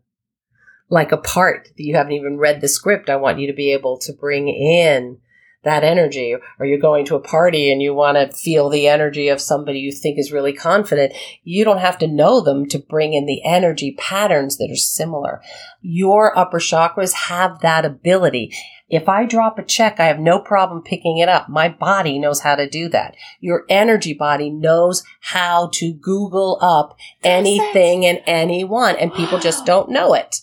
[0.89, 3.09] Like a part that you haven't even read the script.
[3.09, 5.19] I want you to be able to bring in
[5.63, 9.29] that energy or you're going to a party and you want to feel the energy
[9.29, 11.13] of somebody you think is really confident
[11.45, 15.43] you don't have to know them to bring in the energy patterns that are similar.
[15.83, 18.55] Your upper chakras have that ability.
[18.89, 21.49] If i drop a check i have no problem picking it up.
[21.49, 23.15] My body knows how to do that.
[23.41, 29.91] Your energy body knows how to google up anything and anyone and people just don't
[29.91, 30.37] know it.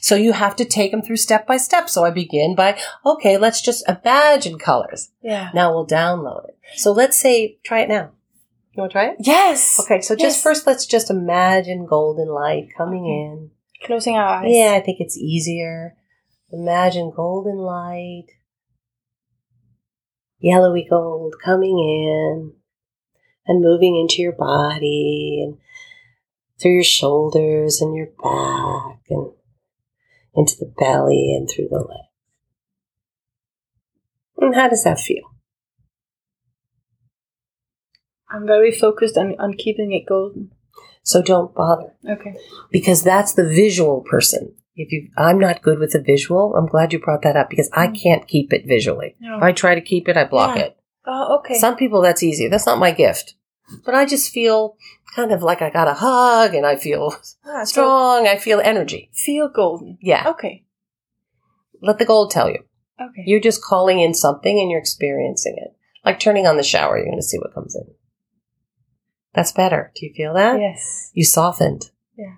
[0.00, 1.88] So you have to take them through step by step.
[1.88, 5.10] So I begin by, okay, let's just imagine colors.
[5.22, 5.50] Yeah.
[5.54, 6.58] Now we'll download it.
[6.76, 8.12] So let's say, try it now.
[8.72, 9.16] You want to try it?
[9.20, 9.78] Yes.
[9.80, 10.42] Okay, so just Yes.
[10.42, 13.50] first let's just imagine golden light coming in.
[13.84, 14.46] Closing our eyes.
[14.48, 15.96] Yeah, I think it's easier.
[16.52, 18.26] Imagine golden light,
[20.38, 22.52] yellowy gold coming in
[23.46, 25.58] and moving into your body and
[26.60, 29.30] through your shoulders and your back and
[30.40, 32.08] into the belly and through the legs.
[34.38, 35.22] And how does that feel?
[38.30, 40.50] I'm very focused on, on keeping it golden.
[41.02, 41.94] So don't bother.
[42.08, 42.36] Okay.
[42.70, 44.54] because that's the visual person.
[44.76, 46.54] If you, I'm not good with the visual.
[46.56, 48.02] I'm glad you brought that up because I mm.
[48.02, 49.16] can't keep it visually.
[49.20, 49.36] No.
[49.36, 50.62] If I try to keep it, I block Yeah.
[50.62, 50.76] it.
[51.06, 51.58] Oh, okay.
[51.58, 52.48] Some people that's easy.
[52.48, 53.34] That's not my gift.
[53.84, 54.76] But I just feel
[55.14, 58.26] kind of like I got a hug and I feel Ah, so strong.
[58.28, 59.10] I feel energy.
[59.12, 59.98] feel golden.
[60.00, 60.28] Yeah.
[60.30, 60.64] Okay.
[61.82, 62.64] Let the gold tell you.
[63.00, 63.22] Okay.
[63.26, 65.74] You're just calling in something and you're experiencing it.
[66.04, 67.82] Like turning on the shower, you're going to see what comes in.
[69.34, 69.92] That's better.
[69.94, 70.58] Do you feel that?
[70.60, 71.10] yes.
[71.14, 71.90] You softened.
[72.16, 72.36] Yeah.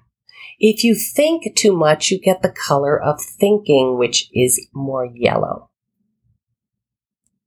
[0.59, 5.71] If you think too much, you get the color of thinking, which is more yellow.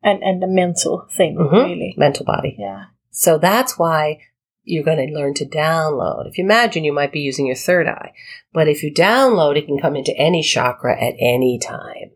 [0.03, 1.51] And and the mental thing, Mhm.
[1.51, 1.93] really.
[1.97, 2.55] Mental body.
[2.59, 2.85] Yeah.
[3.15, 4.19] So that's why
[4.63, 6.27] you're going to learn to download.
[6.27, 8.11] If you imagine you might be using your third eye,
[8.53, 12.11] but if you download, it can come into any chakra at any time.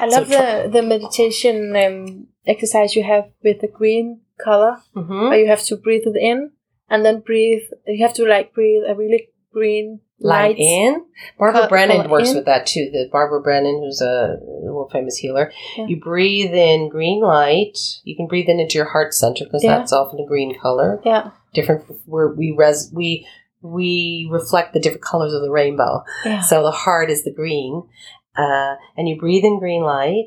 [0.00, 5.28] I So love the the meditation um, exercise you have with the green color, Mm-hmm.
[5.28, 6.50] where you have to breathe it in
[6.90, 7.62] and then breathe.
[7.86, 11.04] You have to like breathe a really green Light in.
[11.38, 12.36] Barbara Col- Brennan color works in.
[12.36, 12.88] with that too.
[12.92, 15.52] The Barbara Brennan, who's a world famous healer.
[15.76, 15.86] Yeah.
[15.86, 17.76] You breathe in green light.
[18.04, 19.78] You can breathe in into your heart center because Yeah.
[19.78, 21.00] that's often a green color.
[21.04, 21.30] Yeah.
[21.52, 23.26] different where we res we
[23.62, 26.40] we reflect the different colors of the rainbow Yeah.
[26.42, 27.82] so the heart is the green
[28.36, 30.26] uh, and you breathe in green light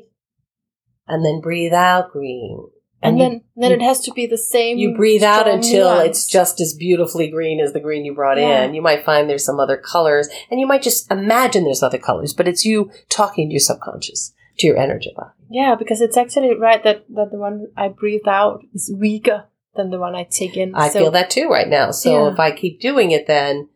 [1.06, 2.66] and then breathe out green
[3.02, 4.78] and, you, then then you- it has to be the same.
[4.78, 6.08] you breathe out until nuance.
[6.08, 8.64] it's just as beautifully green as the green you brought Yeah.
[8.64, 11.98] in you might find there's some other colors and you might just imagine there's other
[11.98, 16.16] colors but it's you talking to your subconscious to your energy body yeah, because it's
[16.16, 20.24] actually right that that the one I breathe out is weaker than the one I
[20.24, 20.74] take in.
[20.74, 21.90] I So- feel that too right now.
[21.92, 22.32] So Yeah.
[22.32, 23.68] if I keep doing it, then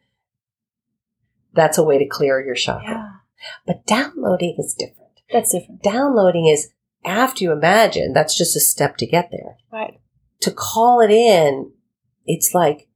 [1.55, 2.85] that's a way to clear your chakra.
[2.91, 3.09] Yeah,
[3.67, 5.11] But downloading is different.
[5.33, 6.71] that's different, Downloading is
[7.05, 9.57] after you imagine, that's just a step to get there.
[9.73, 10.01] right?
[10.41, 11.73] To call it in,
[12.27, 12.89] it's like,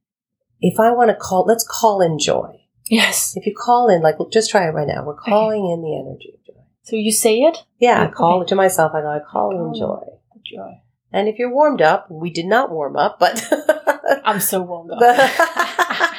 [0.61, 2.61] if I want to call, let's call in joy.
[2.89, 3.37] Yes.
[3.37, 5.05] If you call in, like, just try it right now.
[5.05, 6.61] We're calling in the energy of joy.
[6.83, 7.59] So you say it.
[7.79, 8.15] Yeah, I Okay.
[8.15, 8.93] call it to myself.
[8.95, 9.79] I go, I call in Call in.
[9.81, 10.07] joy.
[10.45, 10.81] Joy.
[11.13, 13.45] And if you're warmed up, we did not warm up, but
[14.25, 15.01] I'm so warmed up.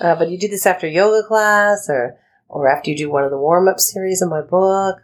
[0.00, 3.30] uh, but you do this after yoga class or or after you do one of
[3.30, 4.96] the warm up series in my book.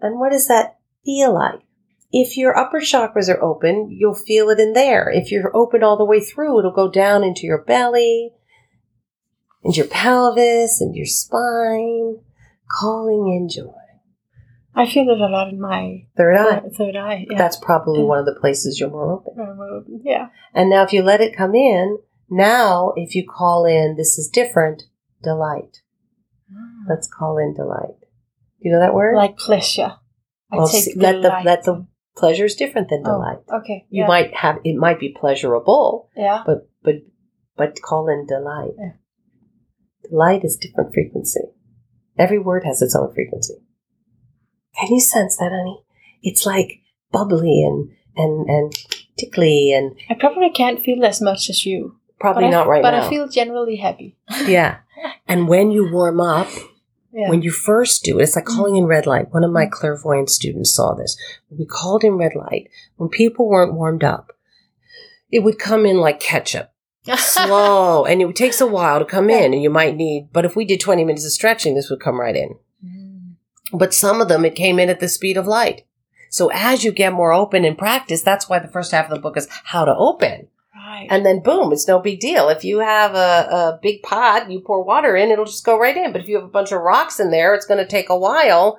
[0.00, 0.73] And what is that
[1.04, 1.60] feel like?
[2.12, 5.10] If your upper chakras are open, you'll feel it in there.
[5.10, 8.30] If you're open all the way through, it'll go down into your belly,
[9.64, 12.20] and your pelvis, and your spine,
[12.70, 13.72] calling in joy.
[14.76, 16.62] I feel it a lot in my Third eye.
[16.76, 17.26] third eye.
[17.30, 17.38] Yeah.
[17.38, 18.06] That's probably Yeah.
[18.06, 19.34] one of the places you're more open.
[19.40, 20.28] Um, yeah.
[20.52, 24.28] And now, if you let it come in, now if you call in, this is
[24.28, 24.84] different,
[25.22, 25.80] delight.
[26.88, 27.96] Let's call in delight.
[28.60, 29.16] You know that word?
[29.16, 29.94] Like pleasure.
[30.56, 31.86] Well, take see, let the let the
[32.16, 33.38] pleasure is different than Oh, delight.
[33.62, 33.86] okay.
[33.90, 34.06] You yeah.
[34.08, 36.42] might have it might be pleasurable, Yeah.
[36.46, 36.96] but but
[37.56, 38.72] but call in delight.
[38.78, 38.92] Yeah.
[40.10, 41.40] Delight is different frequency.
[42.18, 43.54] Every word has its own frequency.
[44.78, 45.80] Can you sense that, honey?
[46.22, 46.80] It's like
[47.12, 48.72] bubbly and and and
[49.18, 51.96] tickly and I probably can't feel as much as you.
[52.20, 53.00] probably not I, right but now.
[53.00, 54.16] But I feel generally happy.
[54.46, 54.78] yeah.
[55.26, 56.48] And when you warm up,
[57.14, 57.30] Yeah.
[57.30, 59.32] when you first do it, it's like calling in red light.
[59.32, 61.16] One of my clairvoyant students saw this.
[61.48, 62.68] We called in red light.
[62.96, 64.32] When people weren't warmed up,
[65.30, 66.72] it would come in like ketchup,
[67.16, 70.56] slow, and it takes a while to come in, and you might need, but if
[70.56, 72.56] we did 20 minutes of stretching, this would come right in.
[72.84, 73.34] Mm.
[73.72, 75.84] But some of them, it came in at the speed of light.
[76.30, 79.20] So as you get more open in practice, that's why the first half of the
[79.20, 80.48] book is how to open.
[80.94, 81.08] Right.
[81.10, 82.48] And then boom, it's no big deal.
[82.48, 85.96] If you have a, a big pot, you pour water in, it'll just go right
[85.96, 86.12] in.
[86.12, 88.18] But if you have a bunch of rocks in there, it's going to take a
[88.18, 88.78] while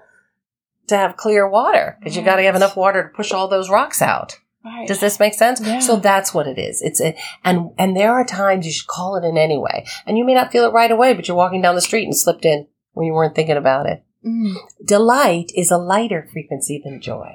[0.88, 3.69] to have clear water because you got to have enough water to push all those
[3.69, 4.39] rocks out.
[4.63, 4.88] right.
[4.88, 5.60] Does this make sense?
[5.60, 5.80] Yeah.
[5.80, 6.82] So that's what it is.
[6.82, 10.23] It's a, and and there are times you should call it in anyway, and you
[10.23, 12.67] may not feel it right away, but you're walking down the street and slipped in
[12.93, 14.04] when you weren't thinking about it.
[14.25, 14.56] Mm.
[14.84, 17.34] Delight is a lighter frequency than joy.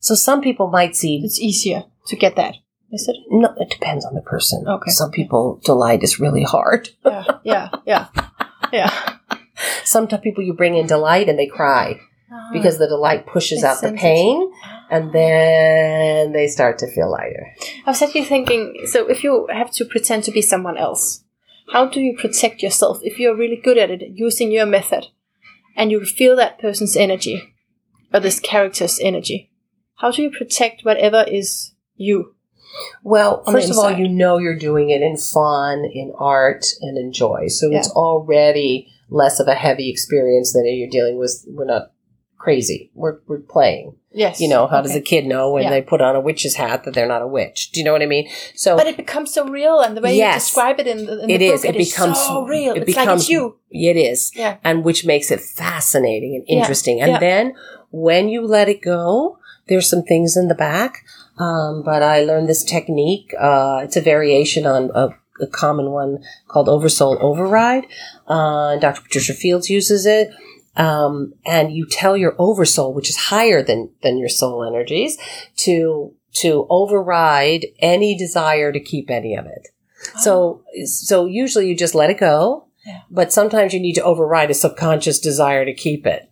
[0.00, 2.54] So some people might see It's easier to get that.
[2.90, 3.16] Is it?
[3.28, 4.66] No, it depends on the person.
[4.66, 4.90] Okay.
[4.90, 6.88] Some people delight is really hard.
[7.04, 7.24] Yeah.
[7.44, 7.68] Yeah.
[7.86, 8.08] Yeah.
[8.72, 9.16] Yeah.
[9.84, 12.00] Some people you bring in delight and they cry
[12.32, 14.86] ah, because the delight pushes out the pain, ah.
[14.90, 17.46] and then they start to feel lighter.
[17.86, 21.24] I was actually thinking so if you have to pretend to be someone else,
[21.72, 25.08] how do you protect yourself if you're really good at it using your method
[25.76, 27.54] and you feel that person's energy
[28.12, 29.50] or this character's energy?
[29.96, 32.34] How do you protect whatever is you?
[33.02, 37.12] Well, first of all, you know you're doing it in fun, in art, and in
[37.12, 37.48] joy.
[37.48, 37.78] So Yeah.
[37.78, 41.44] it's already less of a heavy experience than you're dealing with.
[41.48, 41.92] We're not
[42.36, 42.90] crazy.
[42.94, 43.94] We're, we're playing.
[44.12, 44.40] Yes.
[44.40, 45.70] You know, how does a kid know when Yeah.
[45.70, 47.70] they put on a witch's hat that they're not a witch?
[47.72, 48.28] Do you know what I mean?
[48.54, 50.34] So But it becomes so real, and the way Yes.
[50.34, 51.62] you describe it in the, in It the is.
[51.62, 52.74] book, It becomes- so real.
[52.74, 53.56] it it's like becomes- it's you.
[53.70, 54.30] it is.
[54.34, 54.56] Yeah.
[54.64, 57.00] and which makes it fascinating and Yeah, interesting.
[57.00, 57.18] And yeah.
[57.18, 57.54] then
[57.90, 61.04] when you let it go, there's some things in the back.
[61.38, 63.32] Um, but I learned this technique.
[63.38, 65.08] Uh, it's a variation on a,
[65.40, 67.84] a common one called Oversoul Override.
[68.26, 69.02] Uh, Dr.
[69.02, 70.30] Patricia Fields uses it.
[70.76, 75.18] Um, and you tell your oversoul, which is higher than, than your soul energies,
[75.56, 79.68] to, to override any desire to keep any of it.
[80.20, 83.00] So, so usually you just let it go, Yeah.
[83.10, 86.30] but sometimes you need to override a subconscious desire to keep it,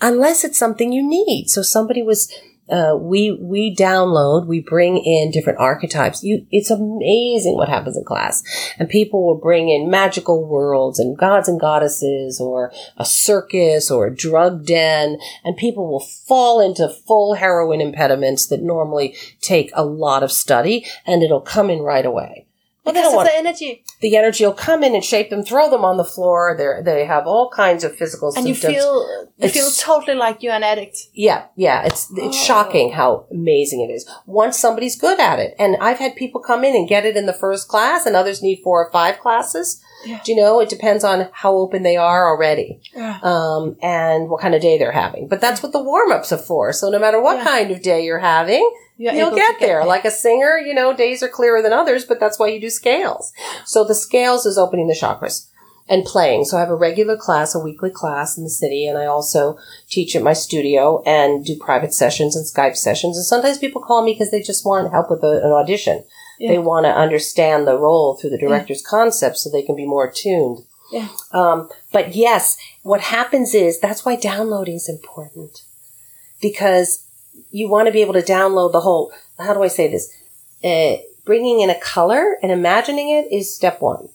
[0.00, 1.48] unless it's something you need.
[1.48, 2.32] So somebody was,
[2.70, 6.22] uh, we we download, we bring in different archetypes.
[6.22, 8.42] You, it's amazing what happens in class,
[8.78, 14.06] and people will bring in magical worlds and gods and goddesses, or a circus, or
[14.06, 19.84] a drug den, and people will fall into full heroin impediments that normally take a
[19.84, 22.46] lot of study, and it'll come in right away.
[22.84, 25.84] Well, is want- the energy, the energy will come in and shape them, throw them
[25.84, 26.56] on the floor.
[26.58, 28.72] They they have all kinds of physical and you feel
[29.38, 30.96] you It's- feel totally like you're an addict.
[31.14, 32.44] yeah, yeah, it's it's Oh.
[32.48, 35.54] shocking how amazing it is once somebody's good at it.
[35.58, 38.42] And I've had people come in and get it in the first class, and others
[38.42, 39.80] need four or five classes.
[40.04, 40.20] Yeah.
[40.24, 40.60] Do you know?
[40.60, 43.18] It depends on how open they are already, Yeah.
[43.22, 45.28] um, and what kind of day they're having.
[45.28, 46.72] But that's what the warm ups are for.
[46.72, 47.44] So no matter what Yeah.
[47.44, 49.84] kind of day you're having, You're You'll to get there.
[49.84, 52.70] Like a singer, you know, days are clearer than others, but that's why you do
[52.70, 53.32] scales.
[53.64, 55.46] So the scales is opening the chakras.
[55.88, 56.44] and playing.
[56.44, 59.58] So I have a regular class, a weekly class in the city, and I also
[59.90, 63.16] teach at my studio and do private sessions and Skype sessions.
[63.16, 66.04] And sometimes people call me because they just want help with a, an audition.
[66.38, 66.52] Yeah.
[66.52, 70.06] They want to understand the role through the director's concept so they can be more
[70.06, 70.64] attuned.
[70.90, 71.08] Yeah.
[71.32, 75.62] Um, but yes, what happens is that's why downloading is important
[76.40, 77.06] because
[77.50, 79.12] you want to be able to download the whole.
[79.38, 80.12] How do I say this?
[80.62, 84.08] Uh, bringing in a color and imagining it is step one.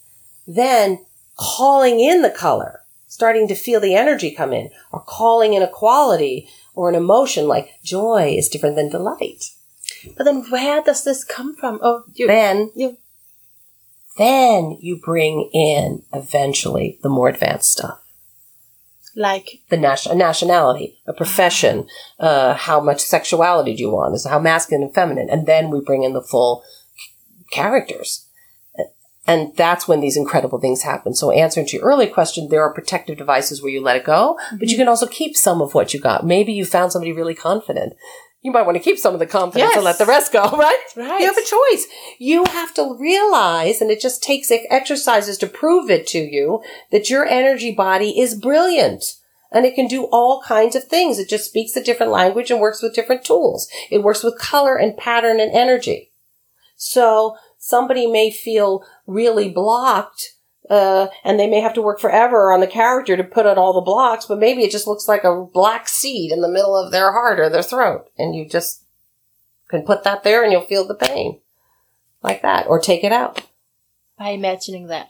[0.45, 1.05] Then
[1.35, 5.67] calling in the color, starting to feel the energy come in, or calling in a
[5.67, 9.51] quality or an emotion like joy is different than delight.
[10.15, 11.79] But then where does this come from?
[11.81, 12.97] Oh, you, Then you,
[14.17, 17.99] then you bring in eventually the more advanced stuff.
[19.15, 21.87] like, the nation- nationality, a profession,
[22.19, 24.13] uh, how much sexuality do you want?
[24.13, 26.63] Is how masculine and feminine, and then we bring in the full
[27.51, 28.27] characters,
[29.25, 31.15] and that's when these incredible things happen.
[31.15, 34.37] So, answering to your earlier question, there are protective devices where you let it go,
[34.59, 36.23] but you can also keep some of what you got.
[36.25, 37.93] Maybe you found somebody really confident.
[38.41, 40.83] You might want to keep some of the confidence and let the rest go, right?
[40.95, 41.19] right.
[41.19, 41.87] You have a choice.
[42.19, 46.61] You have to realize, and it just takes exercises to prove it to you,
[46.91, 49.03] that your energy body is brilliant.
[49.51, 51.19] And it can do all kinds of things.
[51.19, 53.69] It just speaks a different language and works with different tools.
[53.89, 56.11] It works with color and pattern and energy.
[56.75, 60.33] So somebody may feel really blocked,
[60.69, 63.73] uh, and they may have to work forever on the character to put on all
[63.73, 66.91] the blocks, but maybe it just looks like a black seed in the middle of
[66.91, 68.09] their heart or their throat.
[68.17, 68.83] And you just
[69.69, 71.39] can put that there and you'll feel the pain
[72.23, 73.41] like that or take it out.
[74.17, 75.09] by imagining that,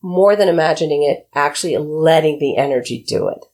[0.00, 3.44] More than imagining it, actually letting the energy do it.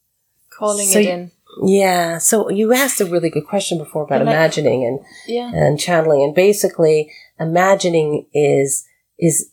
[0.50, 1.30] calling So it you- in.
[1.64, 2.18] Yeah.
[2.18, 5.50] So you asked a really good question before about And I- imagining and, Yeah.
[5.54, 6.22] and channeling.
[6.24, 7.10] And basically
[7.40, 8.84] imagining is,
[9.18, 9.50] is,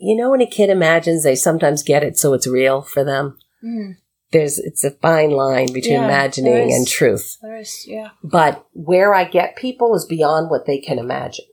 [0.00, 3.36] you know, when a kid imagines, they sometimes get it so it's real for them.
[3.64, 3.96] Mm,
[4.32, 6.74] There's, it's a fine line between Yeah, imagining is.
[6.76, 7.36] and truth.
[7.42, 8.10] there is, yeah.
[8.22, 11.46] But where I get people is beyond what they can imagine.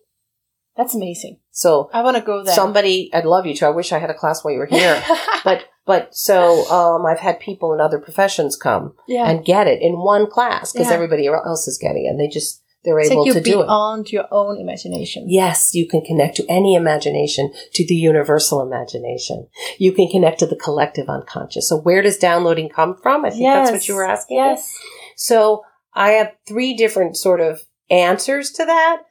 [0.78, 1.40] That's amazing.
[1.52, 2.54] So I want to go there.
[2.54, 3.66] somebody, I'd love you to.
[3.68, 5.02] I wish I had a class while you were here.
[5.46, 9.30] but, but so, um, I've had people in other professions come yeah.
[9.30, 10.94] and get it in one class because Yeah.
[10.96, 12.10] everybody else is getting it.
[12.10, 13.64] And they just, they're Take able you to do it.
[13.66, 15.26] beyond your own imagination.
[15.28, 19.48] Yes, you can connect to any imagination, to the universal imagination.
[19.78, 21.68] You can connect to the collective unconscious.
[21.68, 23.26] So where does downloading come from?
[23.26, 24.38] I think that's what you were asking.
[24.38, 24.78] Yes.
[25.18, 25.64] So
[25.94, 29.02] I have three different sort of answers to that.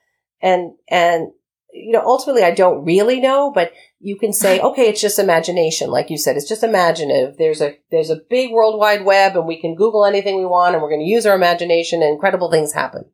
[0.40, 1.32] And, and,
[1.72, 3.72] you know, ultimately I don't really know, but
[4.04, 5.90] you can say, okay, it's just imagination.
[5.90, 7.38] Like you said, it's just imaginative.
[7.38, 10.74] There's a, there's a big world wide web and we can Google anything we want
[10.74, 13.06] and we're going to use our imagination and incredible things happen.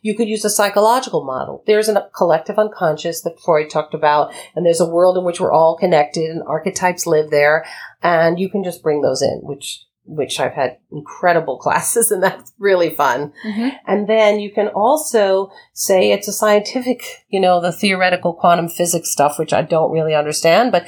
[0.00, 1.62] You could use a psychological model.
[1.66, 5.52] There's a collective unconscious that Freud talked about, and there's a world in which we're
[5.52, 7.66] all connected and archetypes live there,
[8.02, 12.52] and you can just bring those in, which which I've had incredible classes and that's
[12.58, 13.32] really fun.
[13.46, 13.72] Mhm.
[13.86, 19.12] And then you can also say it's a scientific, you know, the theoretical quantum physics
[19.12, 20.86] stuff, which I don't really understand, but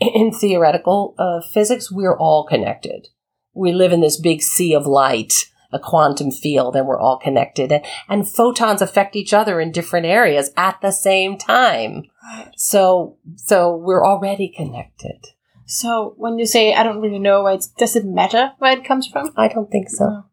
[0.00, 3.08] in theoretical uh, physics, we're all connected.
[3.54, 7.70] We live in this big sea of light, a quantum field, and we're all connected.
[7.70, 12.04] And, and photons affect each other in different areas at the same time.
[12.56, 15.26] So, so we're already connected.
[15.70, 18.84] So when you say I don't really know where it does it matter where it
[18.84, 19.32] comes from?
[19.36, 20.04] I don't think so.
[20.06, 20.24] No.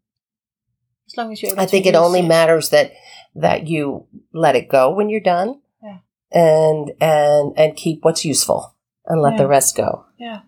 [1.07, 2.93] As long as you're I think it only matters that
[3.35, 5.97] that you let it go when you're done, Yeah.
[6.31, 8.73] and and and keep what's useful
[9.05, 9.39] and let Yeah.
[9.43, 10.05] the rest go.
[10.17, 10.39] Yeah.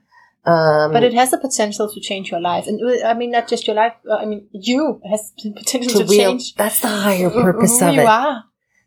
[0.46, 2.66] Um, But it has the potential to change your life.
[2.68, 6.00] And uh, I mean not just your life, uh, I mean you has the potential
[6.00, 8.08] to to, real, change that's the higher purpose of you it.
[8.08, 8.46] are.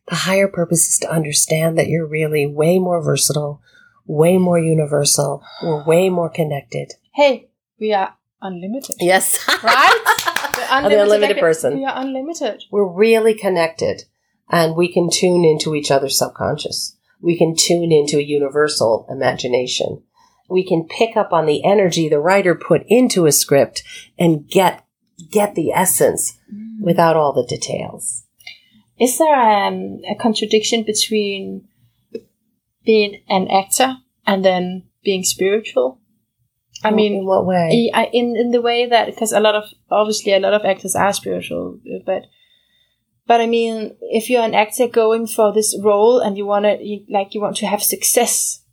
[0.09, 3.61] The higher purpose is to understand that you're really way more versatile,
[4.11, 6.93] way more universal, we're way more connected.
[7.15, 7.49] Hey,
[7.79, 8.97] we are unlimited.
[8.99, 10.03] Yes, Right?
[10.71, 11.77] I'm the unlimited person.
[11.79, 12.65] We are unlimited.
[12.71, 14.05] we're really connected
[14.51, 16.97] and we can tune into each other's subconscious.
[17.21, 20.03] We can tune into a universal imagination.
[20.49, 23.83] We can pick up on the energy the writer put into a script
[24.19, 24.85] and get
[25.31, 26.39] get the essence
[26.81, 28.25] without all the details.
[28.99, 31.69] Is there um, a contradiction between
[32.85, 36.01] being an actor and then being spiritual?
[36.83, 37.91] I mean, in what way?
[37.93, 40.97] I, in in the way that because a lot of obviously a lot of actors
[40.97, 42.25] are spiritual, but
[43.27, 47.01] but I mean, if you're an actor going for this role and you want to
[47.09, 48.65] like you want to have success,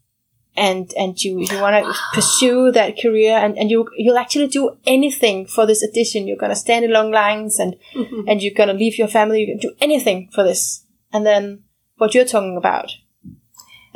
[0.55, 4.77] and and you you want to pursue that career and and you you'll actually do
[4.85, 6.27] anything for this audition.
[6.27, 7.75] You're gonna stand in long lines and
[8.27, 9.41] and you're gonna leave your family.
[9.41, 11.63] You can do anything for this, and then
[11.97, 12.91] what you're talking about,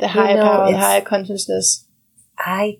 [0.02, 1.86] the higher know, power, the higher consciousness.
[2.38, 2.78] I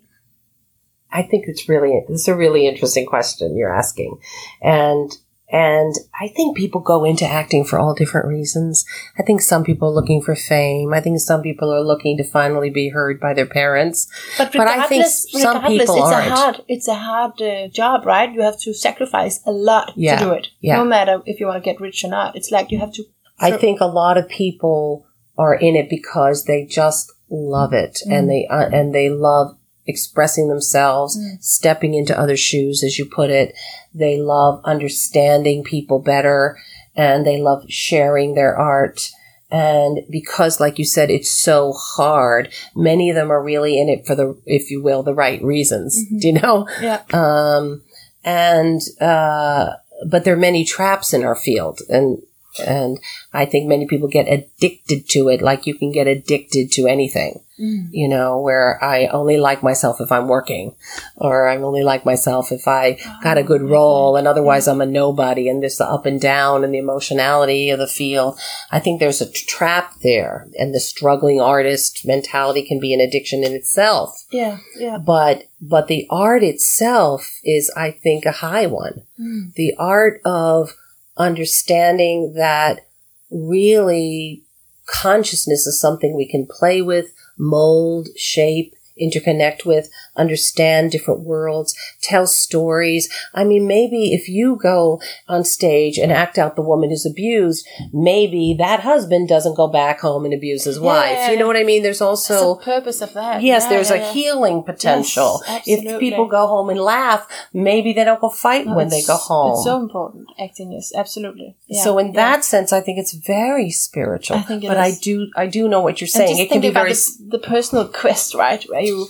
[1.11, 4.19] I think it's really it's a really interesting question you're asking,
[4.61, 5.11] and
[5.49, 8.85] and I think people go into acting for all different reasons.
[9.19, 10.93] I think some people are looking for fame.
[10.93, 14.07] I think some people are looking to finally be heard by their parents.
[14.37, 16.27] But But I think regardless, some people it's aren't.
[16.27, 18.33] a hard, it's a hard uh, job, right?
[18.33, 20.47] You have to sacrifice a lot Yeah, to do it.
[20.59, 20.77] yeah.
[20.77, 23.03] No matter if you want to get rich or not, it's like you have to.
[23.39, 25.05] I think a lot of people
[25.37, 30.47] are in it because they just love it and they uh, and they love expressing
[30.47, 31.43] themselves, Mm.
[31.43, 33.53] stepping into other shoes, as you put it.
[33.93, 36.57] They love understanding people better,
[36.95, 39.09] and they love sharing their art.
[39.51, 44.07] And because, like you said, it's so hard, many of them are really in it
[44.07, 46.01] for the, if you will, the right reasons.
[46.11, 46.21] Mhm.
[46.21, 46.67] Do you know?
[46.81, 47.01] Yeah.
[47.13, 47.83] um,
[48.23, 49.73] and uh,
[50.07, 52.21] but there are many traps in our field, and
[52.59, 52.99] and
[53.33, 57.41] I think many people get addicted to it, like you can get addicted to anything.
[57.59, 57.89] Mm.
[57.91, 60.75] You know, where I only like myself if I'm working,
[61.17, 64.81] or I'm only like myself if I got a good Oh, role, and otherwise I'm
[64.81, 65.47] a nobody.
[65.47, 68.39] And there's the up and down and the emotionality of the field.
[68.71, 73.43] I think there's a trap there, and the struggling artist mentality can be an addiction
[73.43, 74.57] in itself Yeah.
[74.75, 74.97] Yeah.
[74.97, 79.53] but but the art itself is i think a high one Mm.
[79.53, 80.75] the art of
[81.17, 82.87] understanding that
[83.29, 84.41] really
[84.85, 92.25] consciousness is something we can play with mold shape interconnect with understand different worlds tell
[92.25, 97.05] stories i mean maybe if you go on stage and act out the woman who's
[97.05, 101.57] abused maybe that husband doesn't go back home and abuse his wife you know what
[101.57, 103.41] i mean there's also purpose of that.
[103.41, 104.13] Yes, Yeah, there's yeah, a yeah.
[104.13, 105.41] healing potential.
[105.47, 109.03] Yes, if people go home and laugh, maybe they don't go fight No, when they
[109.03, 109.53] go home.
[109.53, 110.27] It's so important.
[110.39, 111.55] Acting is absolutely.
[111.67, 112.13] Yeah, so in yeah.
[112.13, 114.37] that sense, I think it's very spiritual.
[114.37, 116.39] I think it but I do, I do know what you're saying.
[116.39, 116.93] It can be very.
[116.93, 118.63] the, the personal quest, right?
[118.69, 119.07] Where you,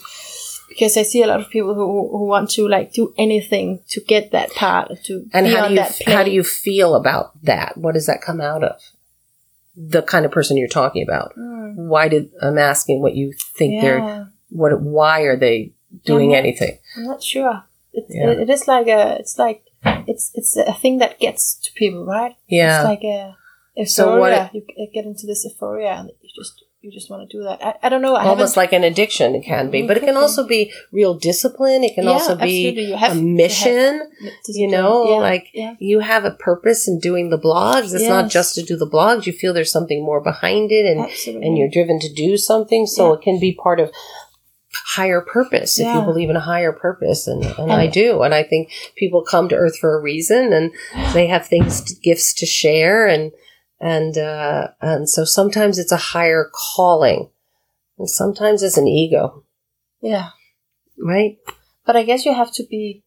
[0.73, 4.01] because I see a lot of people who who want to like do anything to
[4.01, 7.77] get that part to and how do you that how do you feel about that?
[7.77, 8.79] What does that come out of?
[9.75, 11.33] The kind of person you're talking about.
[11.35, 14.79] Mm, Why did I'm asking what you think they're what?
[14.81, 15.73] Why are they
[16.05, 16.37] doing Yeah.
[16.37, 16.77] anything?
[16.97, 17.63] I'm not sure.
[17.93, 18.31] It, Yeah.
[18.31, 19.63] it is like a, it's like
[20.07, 22.35] it's it's a thing that gets to people, right?
[22.47, 22.79] Yeah.
[22.81, 23.35] It's like a
[23.75, 23.87] euphoria.
[23.87, 24.61] So what- you
[24.93, 27.63] get into this euphoria, and you just you just want to do that.
[27.65, 28.13] I, I don't know.
[28.13, 31.13] I Almost like an addiction, it can be, mm, but it can also be real
[31.13, 31.81] discipline.
[31.81, 32.85] It can Yeah, also be absolutely.
[32.87, 34.11] You have a have mission.
[34.49, 35.75] you know, Yeah, like yeah.
[35.79, 37.93] you have a purpose in doing the blogs.
[37.95, 39.25] It's not just to do the blogs.
[39.25, 41.47] You feel there's something more behind it and, Absolutely.
[41.47, 42.85] and you're driven to do something.
[42.85, 43.13] So Yeah.
[43.17, 43.89] it can be part of
[44.85, 47.27] higher purpose if you believe in a higher purpose.
[47.27, 48.23] And, and And- I do.
[48.23, 50.71] And I think people come to earth for a reason and
[51.13, 53.07] they have things, to, gifts to share.
[53.07, 53.31] And,
[53.83, 57.29] and, uh, and so sometimes it's a higher calling
[57.97, 59.43] and sometimes it's an ego,
[60.01, 60.29] yeah.
[60.97, 61.37] right?
[61.85, 63.03] But I guess you have to be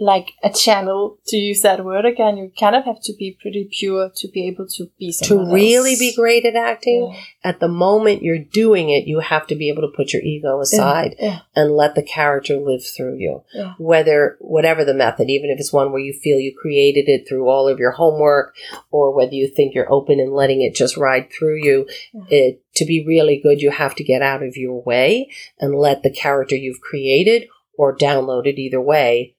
[0.00, 2.36] like a channel to use that word again.
[2.36, 5.90] You kind of have to be pretty pure to be able to be To really
[5.92, 6.00] else.
[6.00, 7.20] be great at acting, Yeah.
[7.50, 10.60] at the moment you're doing it, you have to be able to put your ego
[10.60, 11.40] aside Yeah.
[11.54, 13.44] and let the character live through you.
[13.54, 13.74] Yeah.
[13.78, 17.48] Whether, whatever the method, even if it's one where you feel you created it through
[17.48, 18.52] all of your homework
[18.90, 22.22] or whether you think you're open and letting it just ride through you, Yeah.
[22.30, 25.30] it, to be really good, you have to get out of your way
[25.60, 27.46] and let the character you've created
[27.78, 29.33] or downloaded either way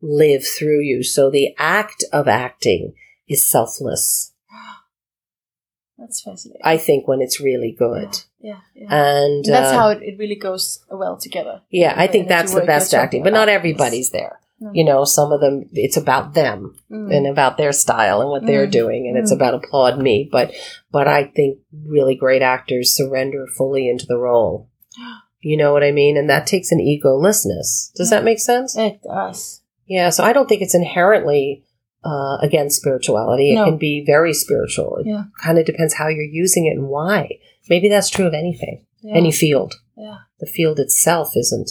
[0.00, 1.02] live through you.
[1.02, 2.94] So the act of acting
[3.28, 4.32] is selfless.
[5.98, 6.60] That's fascinating.
[6.64, 8.08] I think when it's really good.
[8.40, 8.60] Yeah.
[8.74, 8.86] yeah.
[8.94, 11.62] And And that's uh, how it, it really goes well together.
[11.70, 14.38] Yeah, I think that's the best acting, but not everybody's there.
[14.60, 14.70] No.
[14.72, 17.14] You know, some of them, it's about them Mm.
[17.16, 18.72] and about their style and what they're Mm.
[18.72, 19.36] doing, and it's Mm.
[19.36, 20.28] about applaud me.
[20.30, 20.52] But,
[20.92, 24.68] but I think really great actors surrender fully into the role.
[25.40, 26.16] You know what I mean?
[26.16, 27.92] And that takes an egolessness.
[27.94, 28.18] Does Yeah.
[28.18, 28.76] that make sense?
[28.76, 29.62] It does.
[29.88, 30.10] Yeah.
[30.10, 31.64] So I don't think it's inherently
[32.04, 33.50] uh, against spirituality.
[33.50, 33.64] It No.
[33.64, 34.98] can be very spiritual.
[34.98, 35.24] It Yeah.
[35.42, 37.38] kind of depends how you're using it and why.
[37.68, 39.16] Maybe that's true of anything, Yeah.
[39.16, 39.74] any field.
[39.96, 40.18] yeah.
[40.38, 41.70] The field itself isn't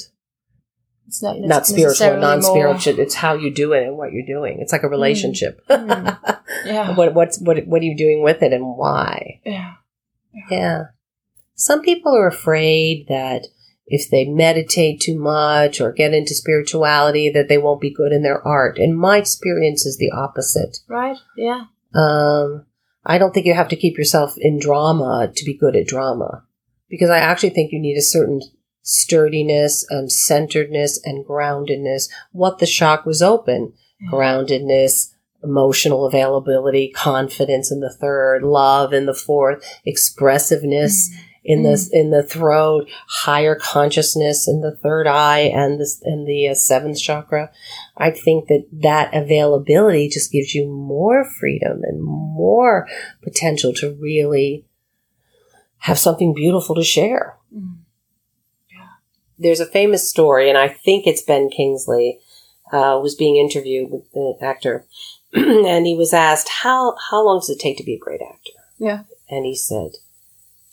[1.08, 3.00] It's not, not spiritual, non spiritual.
[3.00, 4.60] It's how you do it and what you're doing.
[4.60, 5.62] It's like a relationship.
[5.70, 6.18] Mm.
[6.66, 6.94] Yeah.
[6.98, 9.40] what what's what what are you doing with it and why?
[9.46, 9.76] Yeah.
[10.52, 10.84] Yeah.
[11.56, 13.48] Some people are afraid that
[13.88, 18.22] if they meditate too much or get into spirituality that they won't be good in
[18.22, 18.78] their art.
[18.78, 20.80] And my experience is the opposite.
[20.90, 21.18] Right.
[21.38, 21.66] Yeah.
[21.96, 22.66] Um,
[23.06, 26.44] I don't think you have to keep yourself in drama to be good at drama
[26.90, 28.42] because I actually think you need a certain
[28.82, 32.10] sturdiness and centeredness and groundedness.
[32.32, 34.12] What the chakras open, Yeah.
[34.12, 35.12] groundedness,
[35.44, 41.10] emotional availability, confidence in the third, love in the fourth, expressiveness.
[41.48, 46.50] In the in the throat, higher consciousness in the third eye and the and the
[46.50, 47.50] uh, seventh chakra.
[47.96, 52.86] I think that that availability just gives you more freedom and more
[53.24, 54.66] potential to really
[55.78, 57.38] have something beautiful to share.
[57.56, 57.78] Mm.
[59.40, 62.20] There's a famous story, and I think it's Ben Kingsley
[62.74, 64.86] uh, was being interviewed with the actor,
[65.34, 68.52] and he was asked how how long does it take to be a great actor?
[68.78, 69.04] Yeah.
[69.30, 69.92] And he said,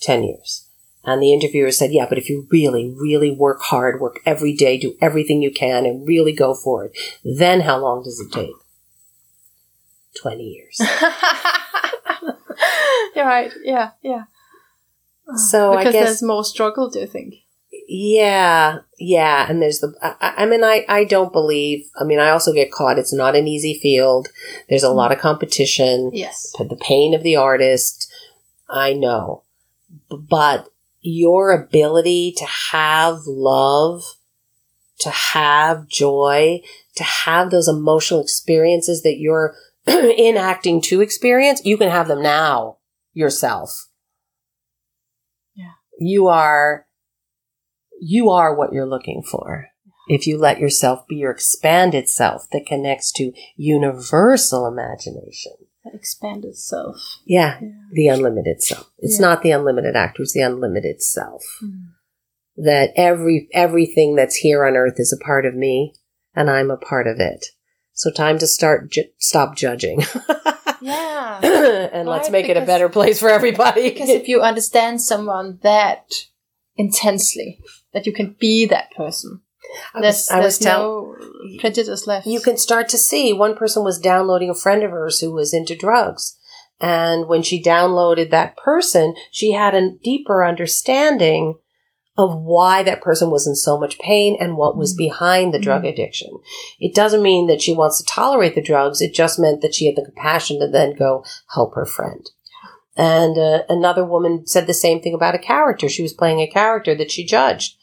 [0.01, 0.64] 10 years.
[1.07, 4.79] And the interviewer said, yeah, but if you really, really work hard, work every day,
[4.79, 8.55] do everything you can, and really go for it, then how long does it take?
[10.21, 10.81] 20 years.
[13.15, 13.53] You're right.
[13.63, 14.25] Yeah, yeah.
[15.37, 17.35] So I because guess- there's more struggle, do you think?
[17.87, 19.95] Yeah, yeah, and there's the.
[20.01, 21.87] I, I mean, I I don't believe.
[22.01, 22.99] I mean, I also get caught.
[22.99, 24.29] It's not an easy field.
[24.69, 24.95] There's a mm.
[24.95, 26.11] lot of competition.
[26.15, 26.53] Yes.
[26.59, 28.11] The pain of the artist.
[28.71, 29.43] I know,
[30.09, 30.71] but
[31.05, 34.03] your ability to have love,
[35.01, 36.63] to have joy,
[36.97, 39.55] to have those emotional experiences that you're
[39.87, 42.79] in acting to experience, you can have them now
[43.13, 43.89] yourself.
[45.55, 45.73] Yeah.
[45.99, 46.87] You are
[48.01, 49.69] you are what you're looking for.
[50.09, 55.53] If you let yourself be your expanded self that connects to universal imagination.
[55.95, 56.97] Expanded self.
[57.25, 57.69] Yeah, Yeah.
[57.93, 58.91] the unlimited self.
[58.99, 59.27] It's Yeah.
[59.27, 61.45] not the unlimited actor, it's the unlimited self.
[61.63, 61.87] Mm.
[62.57, 65.95] That every everything that's here on earth is a part of me
[66.35, 67.47] and I'm a part of it.
[67.93, 70.03] So time to start ju- stop judging.
[70.81, 71.41] Yeah.
[71.95, 73.89] and let's make it a better place for everybody.
[73.89, 76.13] because if you understand someone that
[76.77, 77.59] intensely,
[77.95, 79.41] that you can be that person,
[79.95, 82.27] I there's, was, I was telling no prejudice left.
[82.27, 85.53] you can start to see one person was downloading a friend of hers who was
[85.55, 86.37] into drugs.
[86.81, 91.59] And when she downloaded that person, she had a deeper understanding
[92.17, 94.99] of why that person was in so much pain and what was Mhm.
[94.99, 96.31] behind the drug addiction.
[96.79, 99.01] It doesn't mean that she wants to tolerate the drugs.
[99.01, 102.29] It just meant that she had the compassion to then go help her friend.
[102.97, 105.89] And uh, another woman said the same thing about a character.
[105.89, 107.75] She was playing a character that she judged.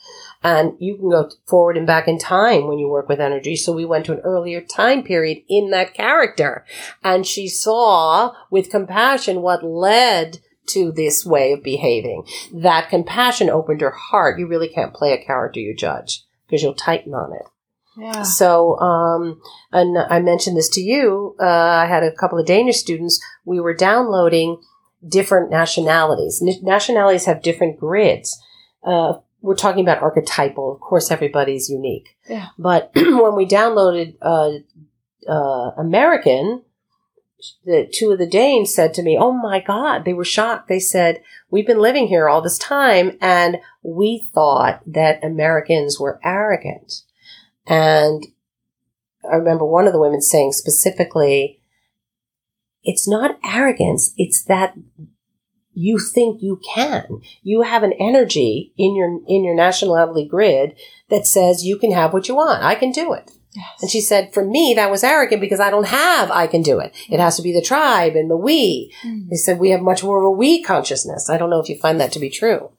[0.44, 3.56] And you can go forward and back in time when you work with energy.
[3.56, 6.66] So we went to an earlier time period in that character.
[7.04, 10.40] And she saw with compassion what led
[10.70, 12.26] to this way of behaving.
[12.54, 14.40] That compassion opened her heart.
[14.40, 17.46] You really can't play a character you judge because you'll tighten on it.
[17.98, 18.24] yeah.
[18.24, 21.36] So, um, and I mentioned this to you.
[21.40, 23.22] Uh, I had a couple of Danish students.
[23.46, 24.62] We were downloading
[25.08, 26.42] different nationalities.
[26.46, 28.40] N- nationalities have different grids.
[28.84, 30.72] Uh, we're talking about archetypal.
[30.74, 32.16] Of course, everybody's unique.
[32.30, 32.50] Yeah.
[32.58, 34.52] But when we downloaded uh,
[35.28, 36.64] uh, American,
[37.66, 40.68] the two of the Danes said to me, "Oh my God!" They were shocked.
[40.68, 46.20] They said, "We've been living here all this time, and we thought that Americans were
[46.24, 47.02] arrogant."
[47.66, 48.28] And
[49.30, 51.60] I remember one of the women saying specifically,
[52.84, 54.76] "It's not arrogance; it's that."
[55.74, 57.22] You think you can.
[57.44, 60.76] You have an energy in your in your nationality grid
[61.10, 62.64] that says you can have what you want.
[62.64, 63.32] I can do it.
[63.54, 63.82] Yes.
[63.82, 66.80] And she said, for me, that was arrogant because I don't have, I can do
[66.80, 66.96] it.
[67.10, 68.94] It has to be the tribe and the we.
[69.04, 69.30] Mm.
[69.30, 71.30] They said we have much more of a we consciousness.
[71.30, 72.72] I don't know if you find that to be true.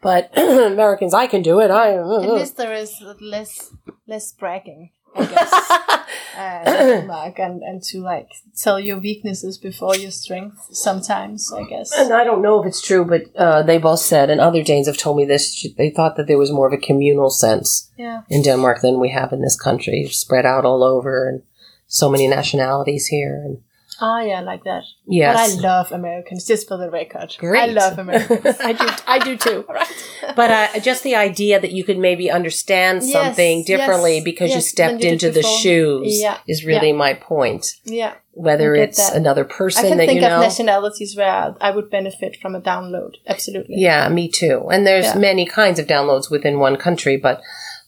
[0.00, 1.70] But Americans, I can do it.
[1.70, 3.72] I, At least there is less
[4.06, 5.52] less bragging, I guess.
[6.38, 8.28] uh, Denmark, and, and to like
[8.62, 11.92] tell your weaknesses before your strength sometimes, I guess.
[11.98, 14.86] and I don't know if it's true, but uh, they both said, and other Danes
[14.86, 18.22] have told me this, they thought that there was more of a communal sense Yeah.
[18.28, 21.42] in Denmark than we have in this country, spread out all over and
[21.86, 23.42] so many nationalities here.
[23.44, 23.58] And
[24.04, 24.82] Ah, yeah, like that.
[25.06, 25.34] yes.
[25.36, 27.36] But I love Americans, just for the record.
[27.38, 27.62] Great.
[27.62, 28.56] I love Americans.
[28.60, 28.86] I do.
[29.06, 29.64] I do too.
[29.72, 29.88] Right.
[30.36, 34.50] but uh, just the idea that you could maybe understand Yes, something differently yes, because
[34.54, 37.76] you stepped you into the shoes Yeah, is really my point.
[37.84, 38.14] Yeah.
[38.34, 39.16] Whether it's that.
[39.16, 40.40] another I person can that think you of know.
[40.40, 43.12] nationalities where I would benefit from a download.
[43.26, 43.76] Absolutely.
[43.78, 44.68] yeah, me too.
[44.72, 45.18] And there's Yeah.
[45.18, 47.40] many kinds of downloads within one country, but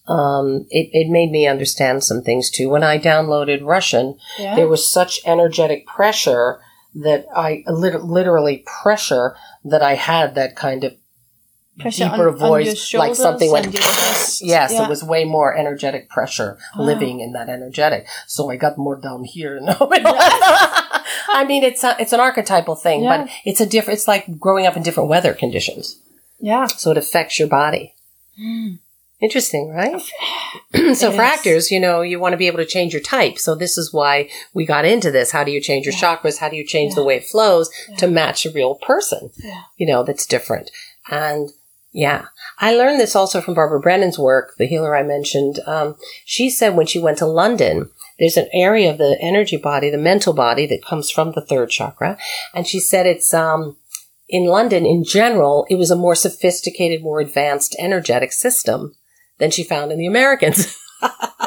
[0.07, 2.69] um, it, it made me understand some things too.
[2.69, 4.55] When I downloaded Russian, Yeah.
[4.55, 6.59] there was such energetic pressure
[6.95, 10.93] that I lit- literally pressure that I had that kind of
[11.77, 13.65] Pressure deeper on- on voice, your like something went.
[13.65, 14.41] and your chest.
[14.41, 14.83] Yes, Yeah.
[14.83, 16.81] it was way more energetic pressure Ah.
[16.81, 18.07] living in that energetic.
[18.27, 19.59] So I got more down here.
[19.61, 19.75] No,
[21.29, 23.17] I mean it's a, it's an archetypal thing, Yeah.
[23.25, 23.97] but it's a different.
[23.97, 25.99] It's like growing up in different weather conditions,
[26.39, 26.67] Yeah.
[26.67, 27.93] so it affects your body.
[29.21, 30.01] Interesting, right?
[30.73, 31.19] so It for is.
[31.19, 33.39] actors, you know, you want to be able to change your type.
[33.39, 35.31] So this is why we got into this.
[35.31, 36.39] How do you change your chakras?
[36.39, 37.95] How do you change the way it flows Yeah.
[37.97, 39.31] to match a real person?
[39.37, 39.61] Yeah.
[39.77, 40.69] You know, that's different.
[41.09, 41.49] And
[41.93, 42.25] Yeah.
[42.59, 45.59] I learned this also from Barbara Brennan's work, the healer I mentioned.
[45.65, 45.95] Um,
[46.25, 47.89] she said when she went to London,
[48.19, 51.69] there's an area of the energy body, the mental body that comes from the third
[51.69, 52.17] chakra.
[52.53, 53.77] And she said it's, um,
[54.27, 58.95] in London in general, it was a more sophisticated, more advanced energetic system
[59.37, 60.77] than she found in the Americans.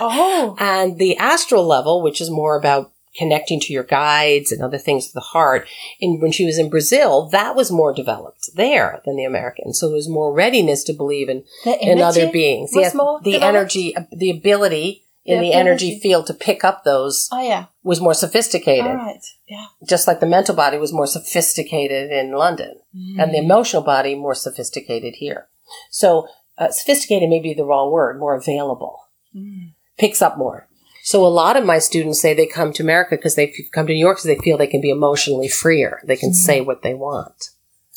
[0.00, 0.54] Oh.
[0.60, 5.08] and the astral level, which is more about connecting to your guides and other things
[5.08, 5.68] of the heart.
[6.00, 9.80] And when she was in Brazil, that was more developed there than the Americans.
[9.80, 12.70] So it was more readiness to believe in, in other beings.
[12.72, 13.56] Yes, more the developed?
[13.56, 16.00] energy, uh, the ability in The the, energy ability.
[16.00, 17.66] field to pick up those Oh yeah.
[17.82, 18.86] was more sophisticated.
[18.86, 19.24] All right.
[19.48, 19.66] Yeah.
[19.86, 22.76] Just like the mental body was more sophisticated in London
[23.18, 23.44] and the mm.
[23.44, 25.48] emotional body more sophisticated here.
[25.90, 26.28] So
[26.58, 29.04] uh, sophisticated may be the wrong word, more available,
[29.36, 29.72] Mm.
[29.98, 30.66] picks up more.
[31.02, 33.92] So a lot of my students say they come to America because they come to
[33.94, 36.00] New York because they feel they can be emotionally freer.
[36.04, 37.50] They can say what they want.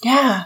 [0.03, 0.45] Yeah.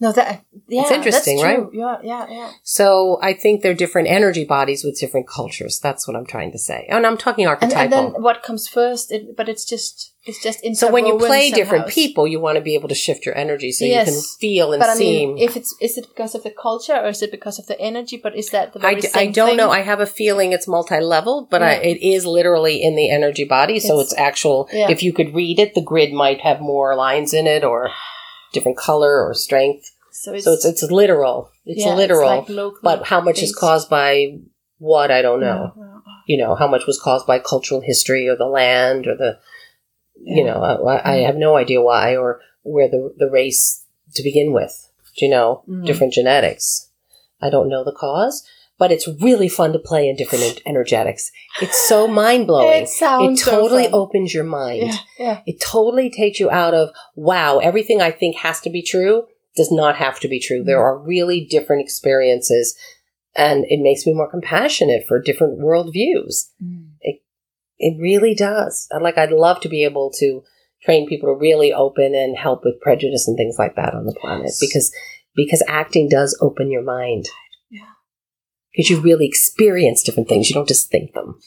[0.00, 1.60] No, that yeah, It's interesting, right?
[1.72, 2.50] Yeah, yeah, yeah.
[2.64, 5.78] So I think they're different energy bodies with different cultures.
[5.78, 6.86] That's what I'm trying to say.
[6.90, 7.80] And I'm talking And, archetypal.
[7.80, 9.12] and then what comes first?
[9.12, 11.94] It, but it's just it's just in so when you play different somehow.
[11.94, 14.06] people, you want to be able to shift your energy so Yes.
[14.08, 15.34] you can feel and But I seem.
[15.34, 17.78] mean, if it's is it because of the culture or is it because of the
[17.80, 18.16] energy?
[18.22, 19.56] But is that the I, very d- I don't thing?
[19.58, 19.70] know.
[19.70, 23.78] I have a feeling it's multi-level, but I, it is literally in the energy body.
[23.80, 24.68] So It's- it's, actual.
[24.72, 24.90] yeah.
[24.90, 27.90] If you could read it, the grid might have more lines in it or
[28.52, 29.84] different color or strength.
[30.12, 31.50] so it's so it's it's literal.
[31.66, 32.46] It's yeah, literal.
[32.48, 34.38] like but how much is caused by
[34.78, 35.72] what I don't know.
[35.76, 39.16] Yeah, yeah, You know, how much was caused by cultural history or the land or
[39.16, 39.38] the.
[40.16, 43.84] You know, I, I have no idea why or where the the race
[44.14, 44.90] to begin with.
[45.16, 45.86] You know, Mhm.
[45.86, 46.88] different genetics.
[47.40, 48.44] I don't know the cause,
[48.78, 51.30] but it's really fun to play in different energetics.
[51.62, 52.82] It's so mind blowing.
[52.82, 53.94] It It so totally fun.
[53.94, 54.82] opens your mind.
[54.86, 55.40] Yeah, yeah.
[55.46, 59.70] It totally takes you out of, wow, everything I think has to be true does
[59.70, 60.64] not have to be true.
[60.64, 60.82] There Mm.
[60.84, 62.76] are really different experiences,
[63.36, 66.50] and it makes me more compassionate for different worldviews.
[66.64, 66.86] Mm.
[67.02, 67.20] It
[67.80, 68.88] really does.
[69.00, 70.42] Like, I'd love to be able to
[70.84, 74.14] train people to really open and help with prejudice and things like that on the
[74.20, 74.58] planet Yes.
[74.60, 74.92] because
[75.36, 77.24] because acting does open your mind.
[77.70, 77.80] Yeah.
[78.72, 80.48] Because you really experience different things.
[80.48, 81.40] You don't just think them.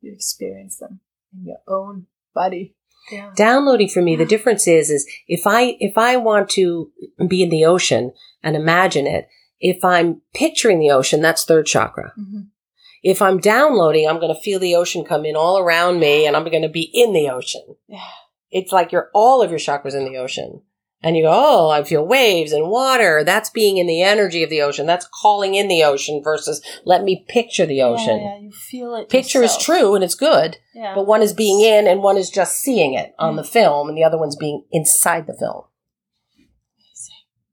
[0.00, 1.00] You experience them
[1.36, 2.74] in your own body.
[3.12, 3.32] Yeah.
[3.36, 6.90] downloading for me the difference is is if i if i want to
[7.28, 8.12] be in the ocean
[8.42, 9.28] and imagine it
[9.60, 12.46] if i'm picturing the ocean that's third chakra Mhm.
[13.04, 16.36] If i'm downloading i'm going to feel the ocean come in all around me and
[16.36, 18.00] i'm going to be in the ocean Yeah.
[18.50, 20.62] it's like you're all of your chakras in the ocean
[21.02, 24.48] and you go oh i feel waves and water that's being in the energy of
[24.50, 28.38] the ocean that's calling in the ocean versus let me picture the ocean Yeah, yeah,
[28.40, 29.10] you feel it.
[29.10, 30.94] picture is true and it's good Yeah.
[30.94, 33.36] but one is being in and one is just seeing it on Mm.
[33.36, 35.64] the film and the other one's being inside the film.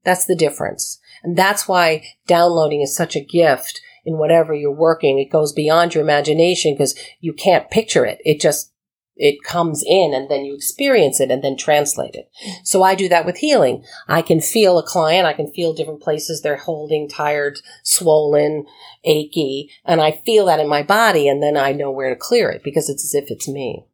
[0.04, 0.98] That's the difference.
[1.22, 5.18] And that's why downloading is such a gift in whatever you're working.
[5.18, 8.20] It goes beyond your imagination because you can't picture it.
[8.24, 8.72] It just,
[9.16, 12.30] it comes in and then you experience it and then translate it.
[12.64, 13.84] So I do that with healing.
[14.08, 15.26] I can feel a client.
[15.26, 18.66] I can feel different places they're holding, tired, swollen,
[19.04, 22.50] achy, and I feel that in my body and then I know where to clear
[22.50, 23.86] it because it's as if it's me.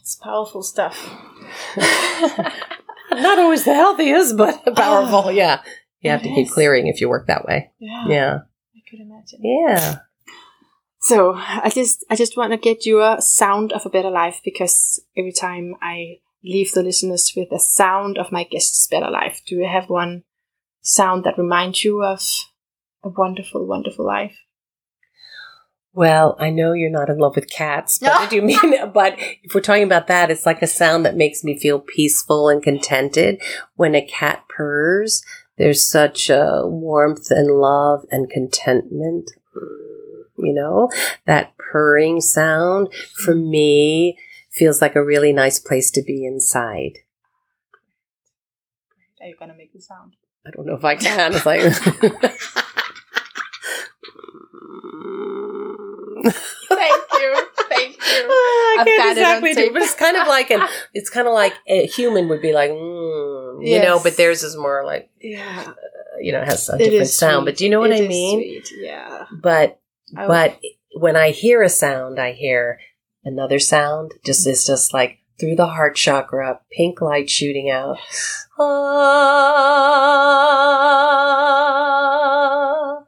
[0.00, 1.10] It's powerful stuff.
[3.12, 5.24] Not always the healthiest, but powerful.
[5.26, 5.62] Ah, yeah.
[6.02, 7.70] You have to it keep clearing if you work that way.
[7.78, 8.06] yeah.
[8.08, 8.38] Yeah.
[8.76, 9.40] I could imagine.
[9.42, 9.98] Yeah.
[11.00, 14.40] So I just I just want to get you a sound of a better life
[14.44, 19.42] because every time I leave the listeners with a sound of my guest's better life,
[19.46, 20.24] do you have one
[20.80, 22.20] sound that reminds you of
[23.02, 24.36] a wonderful, wonderful life?
[25.94, 28.58] Well, I know you're not in love with cats, but I do mean,
[28.94, 32.48] but if we're talking about that, it's like a sound that makes me feel peaceful
[32.48, 33.42] and contented.
[33.74, 35.22] When a cat purrs,
[35.58, 39.30] there's such a warmth and love and contentment.
[40.38, 40.90] You know,
[41.26, 43.50] that purring sound for mm-hmm.
[43.50, 44.18] me
[44.50, 46.98] feels like a really nice place to be inside.
[49.20, 50.16] Are you gonna make the sound?
[50.44, 51.32] I don't know if I can.
[51.34, 51.62] It's like.
[56.68, 57.46] Thank you,
[58.12, 58.26] you.
[58.28, 60.62] I can't got it on exactly do, but it's kind of like an.
[60.94, 64.56] It's kind of like a human would be like, mm, you know, but theirs is
[64.56, 65.72] more like, Yeah, uh,
[66.20, 67.44] you know, it has a it different sound.
[67.44, 67.52] sweet.
[67.52, 68.38] But do you know what It I mean?
[68.40, 69.78] sweet, Yeah, But
[70.16, 70.60] I- but
[70.94, 72.78] when I hear a sound, I hear
[73.24, 74.12] another sound.
[74.24, 77.98] Just it's just like through the heart chakra, pink light shooting out.
[81.72, 83.04] Ah.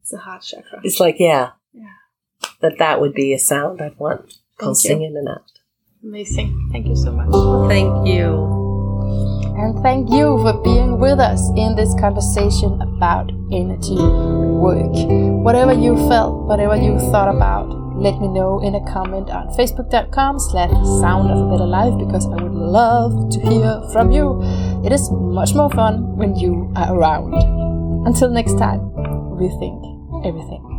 [0.00, 0.80] it's a heart chakra.
[0.82, 1.50] It's like Yeah.
[2.62, 5.08] That that would be a sound I'd want Thank pulsing you.
[5.08, 5.44] in and out.
[6.02, 6.70] Amazing.
[6.72, 7.30] Thank you so much.
[7.68, 8.60] Thank you.
[9.56, 14.90] And thank you for being with us in this conversation about energy work.
[15.44, 20.40] Whatever you felt, whatever you thought about, let me know in a comment on facebook.com
[20.40, 24.40] slash sound of a better life because I would love to hear from you.
[24.84, 27.34] It is much more fun when you are around.
[28.06, 28.80] Until next time,
[29.38, 30.71] rethink everything.